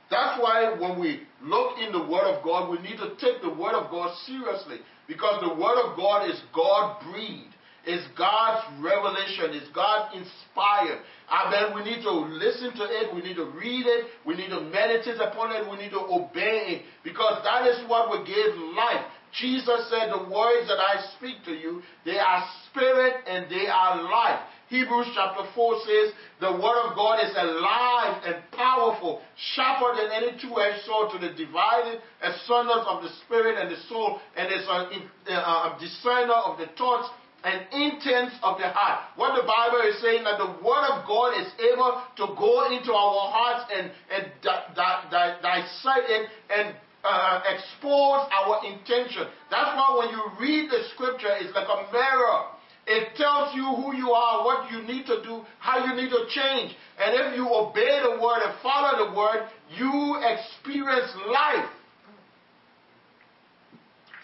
That's 0.09 0.41
why 0.41 0.75
when 0.79 0.99
we 0.99 1.21
look 1.41 1.77
in 1.79 1.91
the 1.91 1.99
Word 1.99 2.25
of 2.25 2.43
God, 2.43 2.69
we 2.69 2.77
need 2.79 2.97
to 2.97 3.15
take 3.19 3.41
the 3.41 3.49
Word 3.49 3.73
of 3.73 3.91
God 3.91 4.15
seriously. 4.25 4.77
Because 5.07 5.41
the 5.41 5.53
Word 5.53 5.77
of 5.85 5.97
God 5.97 6.29
is 6.29 6.41
God 6.53 7.01
breathed. 7.11 7.53
It's 7.85 8.05
God's 8.17 8.65
revelation. 8.81 9.53
It's 9.53 9.69
God 9.73 10.13
inspired. 10.13 11.01
Then 11.49 11.73
we 11.73 11.83
need 11.83 12.01
to 12.03 12.11
listen 12.11 12.73
to 12.75 12.83
it. 12.85 13.13
We 13.13 13.21
need 13.21 13.35
to 13.35 13.45
read 13.45 13.85
it. 13.85 14.05
We 14.25 14.35
need 14.35 14.49
to 14.49 14.61
meditate 14.61 15.21
upon 15.21 15.55
it. 15.55 15.69
We 15.69 15.77
need 15.77 15.91
to 15.91 16.01
obey 16.01 16.81
it. 16.81 16.81
Because 17.03 17.41
that 17.43 17.65
is 17.65 17.87
what 17.89 18.09
will 18.09 18.25
give 18.25 18.53
life. 18.75 19.05
Jesus 19.33 19.89
said, 19.89 20.11
The 20.11 20.29
words 20.29 20.67
that 20.67 20.79
I 20.79 21.05
speak 21.17 21.43
to 21.45 21.51
you, 21.51 21.81
they 22.05 22.17
are 22.17 22.43
spirit 22.69 23.15
and 23.27 23.49
they 23.49 23.67
are 23.67 24.01
life. 24.03 24.39
Hebrews 24.69 25.07
chapter 25.15 25.49
4 25.55 25.81
says, 25.81 26.13
The 26.39 26.53
word 26.53 26.77
of 26.85 26.95
God 26.95 27.25
is 27.25 27.33
alive 27.35 28.21
and 28.25 28.35
powerful, 28.51 29.21
sharper 29.55 29.97
than 29.97 30.11
any 30.13 30.37
two 30.39 30.53
edged 30.61 30.85
sword 30.85 31.11
to 31.13 31.17
the 31.17 31.33
dividing 31.33 31.99
asunder 32.21 32.85
of 32.85 33.01
the 33.01 33.09
spirit 33.25 33.57
and 33.57 33.71
the 33.71 33.81
soul, 33.89 34.19
and 34.37 34.47
is 34.53 34.65
a, 34.69 35.33
uh, 35.33 35.73
a 35.73 35.77
discerner 35.81 36.37
of 36.45 36.59
the 36.59 36.67
thoughts 36.77 37.09
and 37.43 37.65
intents 37.71 38.35
of 38.43 38.59
the 38.59 38.67
heart. 38.67 39.09
What 39.15 39.33
the 39.33 39.47
Bible 39.47 39.81
is 39.89 39.99
saying 40.01 40.23
that 40.25 40.37
the 40.37 40.53
Word 40.61 40.85
of 40.91 41.07
God 41.07 41.33
is 41.39 41.49
able 41.57 42.03
to 42.17 42.35
go 42.37 42.69
into 42.69 42.93
our 42.93 43.31
hearts 43.31 43.71
and, 43.73 43.91
and 44.11 44.31
di- 44.43 44.65
di- 44.75 45.03
di- 45.09 45.37
dissect 45.41 46.09
it 46.09 46.29
and 46.51 46.75
uh, 47.03 47.41
expose 47.47 48.27
our 48.31 48.65
intention. 48.65 49.27
That's 49.49 49.71
why 49.75 49.95
when 49.99 50.09
you 50.09 50.23
read 50.39 50.69
the 50.69 50.83
scripture, 50.93 51.31
it's 51.39 51.55
like 51.55 51.67
a 51.67 51.91
mirror. 51.91 52.59
It 52.87 53.15
tells 53.15 53.53
you 53.53 53.63
who 53.63 53.95
you 53.95 54.11
are, 54.11 54.43
what 54.43 54.71
you 54.71 54.81
need 54.81 55.05
to 55.05 55.21
do, 55.21 55.43
how 55.59 55.85
you 55.85 55.95
need 55.95 56.09
to 56.09 56.25
change. 56.29 56.75
And 56.97 57.13
if 57.15 57.35
you 57.35 57.47
obey 57.47 58.01
the 58.01 58.19
word 58.21 58.41
and 58.43 58.53
follow 58.63 59.05
the 59.05 59.15
word, 59.15 59.47
you 59.77 60.17
experience 60.25 61.11
life. 61.27 61.69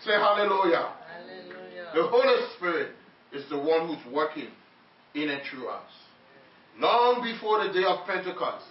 Say 0.04 0.14
hallelujah. 0.14 0.94
hallelujah. 1.08 1.92
The 1.94 2.04
Holy 2.08 2.46
Spirit 2.58 2.92
is 3.34 3.48
the 3.50 3.58
one 3.58 3.88
who's 3.88 4.14
working 4.14 4.50
in 5.14 5.30
and 5.30 5.42
through 5.50 5.70
us. 5.70 5.90
Long 6.80 7.24
before 7.24 7.66
the 7.66 7.72
day 7.72 7.86
of 7.88 8.06
Pentecost, 8.06 8.66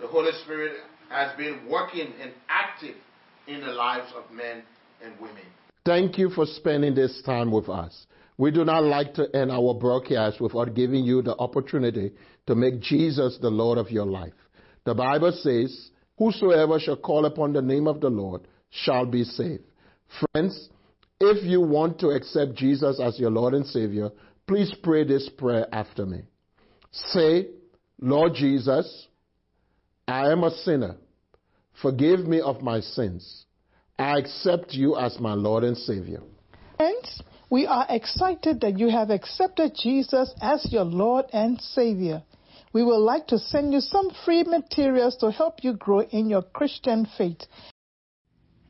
the 0.00 0.06
Holy 0.06 0.32
Spirit 0.44 0.72
has 1.10 1.36
been 1.36 1.68
working 1.68 2.12
and 2.20 2.32
active 2.48 2.96
in 3.46 3.60
the 3.60 3.72
lives 3.72 4.12
of 4.16 4.30
men 4.34 4.62
and 5.04 5.12
women. 5.20 5.42
Thank 5.84 6.18
you 6.18 6.30
for 6.30 6.46
spending 6.46 6.94
this 6.94 7.22
time 7.26 7.50
with 7.50 7.68
us. 7.68 8.06
We 8.36 8.50
do 8.50 8.64
not 8.64 8.84
like 8.84 9.14
to 9.14 9.28
end 9.34 9.52
our 9.52 9.74
broadcast 9.74 10.40
without 10.40 10.74
giving 10.74 11.04
you 11.04 11.22
the 11.22 11.36
opportunity 11.36 12.12
to 12.46 12.54
make 12.54 12.80
Jesus 12.80 13.38
the 13.40 13.50
Lord 13.50 13.78
of 13.78 13.90
your 13.90 14.06
life. 14.06 14.32
The 14.84 14.94
Bible 14.94 15.32
says, 15.32 15.90
Whosoever 16.18 16.78
shall 16.80 16.96
call 16.96 17.26
upon 17.26 17.52
the 17.52 17.62
name 17.62 17.86
of 17.86 18.00
the 18.00 18.10
Lord 18.10 18.42
shall 18.70 19.06
be 19.06 19.24
saved. 19.24 19.64
Friends, 20.32 20.68
if 21.20 21.44
you 21.44 21.60
want 21.60 21.98
to 22.00 22.08
accept 22.08 22.54
Jesus 22.54 23.00
as 23.00 23.18
your 23.18 23.30
Lord 23.30 23.54
and 23.54 23.66
Savior, 23.66 24.10
please 24.46 24.74
pray 24.82 25.04
this 25.04 25.28
prayer 25.36 25.66
after 25.72 26.04
me. 26.06 26.22
Say, 26.90 27.48
Lord 28.00 28.34
Jesus, 28.34 29.08
I 30.06 30.30
am 30.30 30.44
a 30.44 30.50
sinner. 30.50 30.96
Forgive 31.80 32.20
me 32.20 32.40
of 32.40 32.62
my 32.62 32.80
sins. 32.80 33.44
I 33.98 34.18
accept 34.18 34.72
you 34.72 34.96
as 34.96 35.18
my 35.20 35.34
Lord 35.34 35.64
and 35.64 35.76
Savior. 35.76 36.20
Friends, 36.76 37.22
we 37.50 37.66
are 37.66 37.86
excited 37.88 38.60
that 38.62 38.78
you 38.78 38.90
have 38.90 39.10
accepted 39.10 39.74
Jesus 39.80 40.34
as 40.40 40.66
your 40.72 40.84
Lord 40.84 41.26
and 41.32 41.60
Savior. 41.60 42.22
We 42.72 42.82
would 42.82 42.98
like 42.98 43.28
to 43.28 43.38
send 43.38 43.72
you 43.72 43.80
some 43.80 44.10
free 44.24 44.42
materials 44.42 45.16
to 45.18 45.30
help 45.30 45.62
you 45.62 45.74
grow 45.74 46.00
in 46.00 46.28
your 46.28 46.42
Christian 46.42 47.06
faith. 47.16 47.42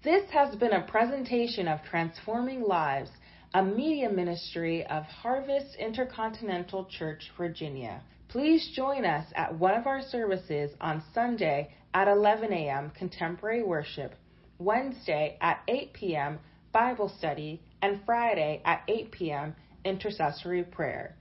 This 0.02 0.28
has 0.30 0.54
been 0.56 0.72
a 0.72 0.82
presentation 0.82 1.66
of 1.66 1.80
Transforming 1.88 2.60
Lives, 2.60 3.08
a 3.54 3.64
media 3.64 4.10
ministry 4.10 4.84
of 4.86 5.04
Harvest 5.04 5.76
Intercontinental 5.78 6.84
Church, 6.90 7.30
Virginia. 7.38 8.02
Please 8.28 8.70
join 8.76 9.06
us 9.06 9.26
at 9.34 9.58
one 9.58 9.72
of 9.72 9.86
our 9.86 10.02
services 10.02 10.72
on 10.82 11.02
Sunday 11.14 11.70
at 11.94 12.08
11 12.08 12.52
a.m. 12.52 12.90
Contemporary 12.90 13.62
Worship, 13.62 14.14
Wednesday 14.58 15.38
at 15.40 15.62
8 15.68 15.94
p.m. 15.94 16.40
Bible 16.72 17.08
Study, 17.18 17.62
and 17.80 18.00
Friday 18.04 18.60
at 18.64 18.82
8 18.88 19.12
p.m. 19.12 19.54
Intercessory 19.84 20.64
Prayer. 20.64 21.14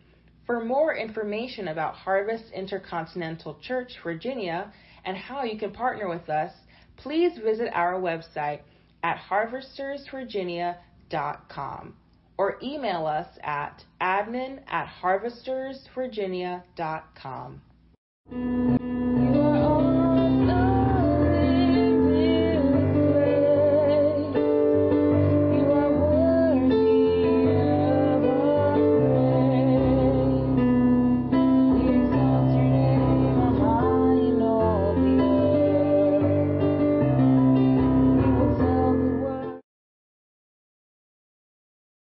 For 0.46 0.66
more 0.66 0.94
information 0.96 1.70
about 1.70 1.94
Harvest 1.94 2.46
Intercontinental 2.54 3.60
Church, 3.62 3.94
Virginia, 4.04 4.74
and 5.06 5.16
how 5.16 5.44
you 5.44 5.60
can 5.60 5.72
partner 5.72 6.10
with 6.10 6.28
us, 6.30 6.52
please 6.98 7.38
visit 7.38 7.70
our 7.74 8.02
website 8.02 8.60
at 9.04 9.18
harvestersvirginia.com 9.30 11.94
or 12.38 12.58
email 12.64 13.06
us 13.06 13.28
at 13.44 13.84
admin 14.02 14.60
at 14.68 14.88
harvestersvirginia.com. 15.02 17.62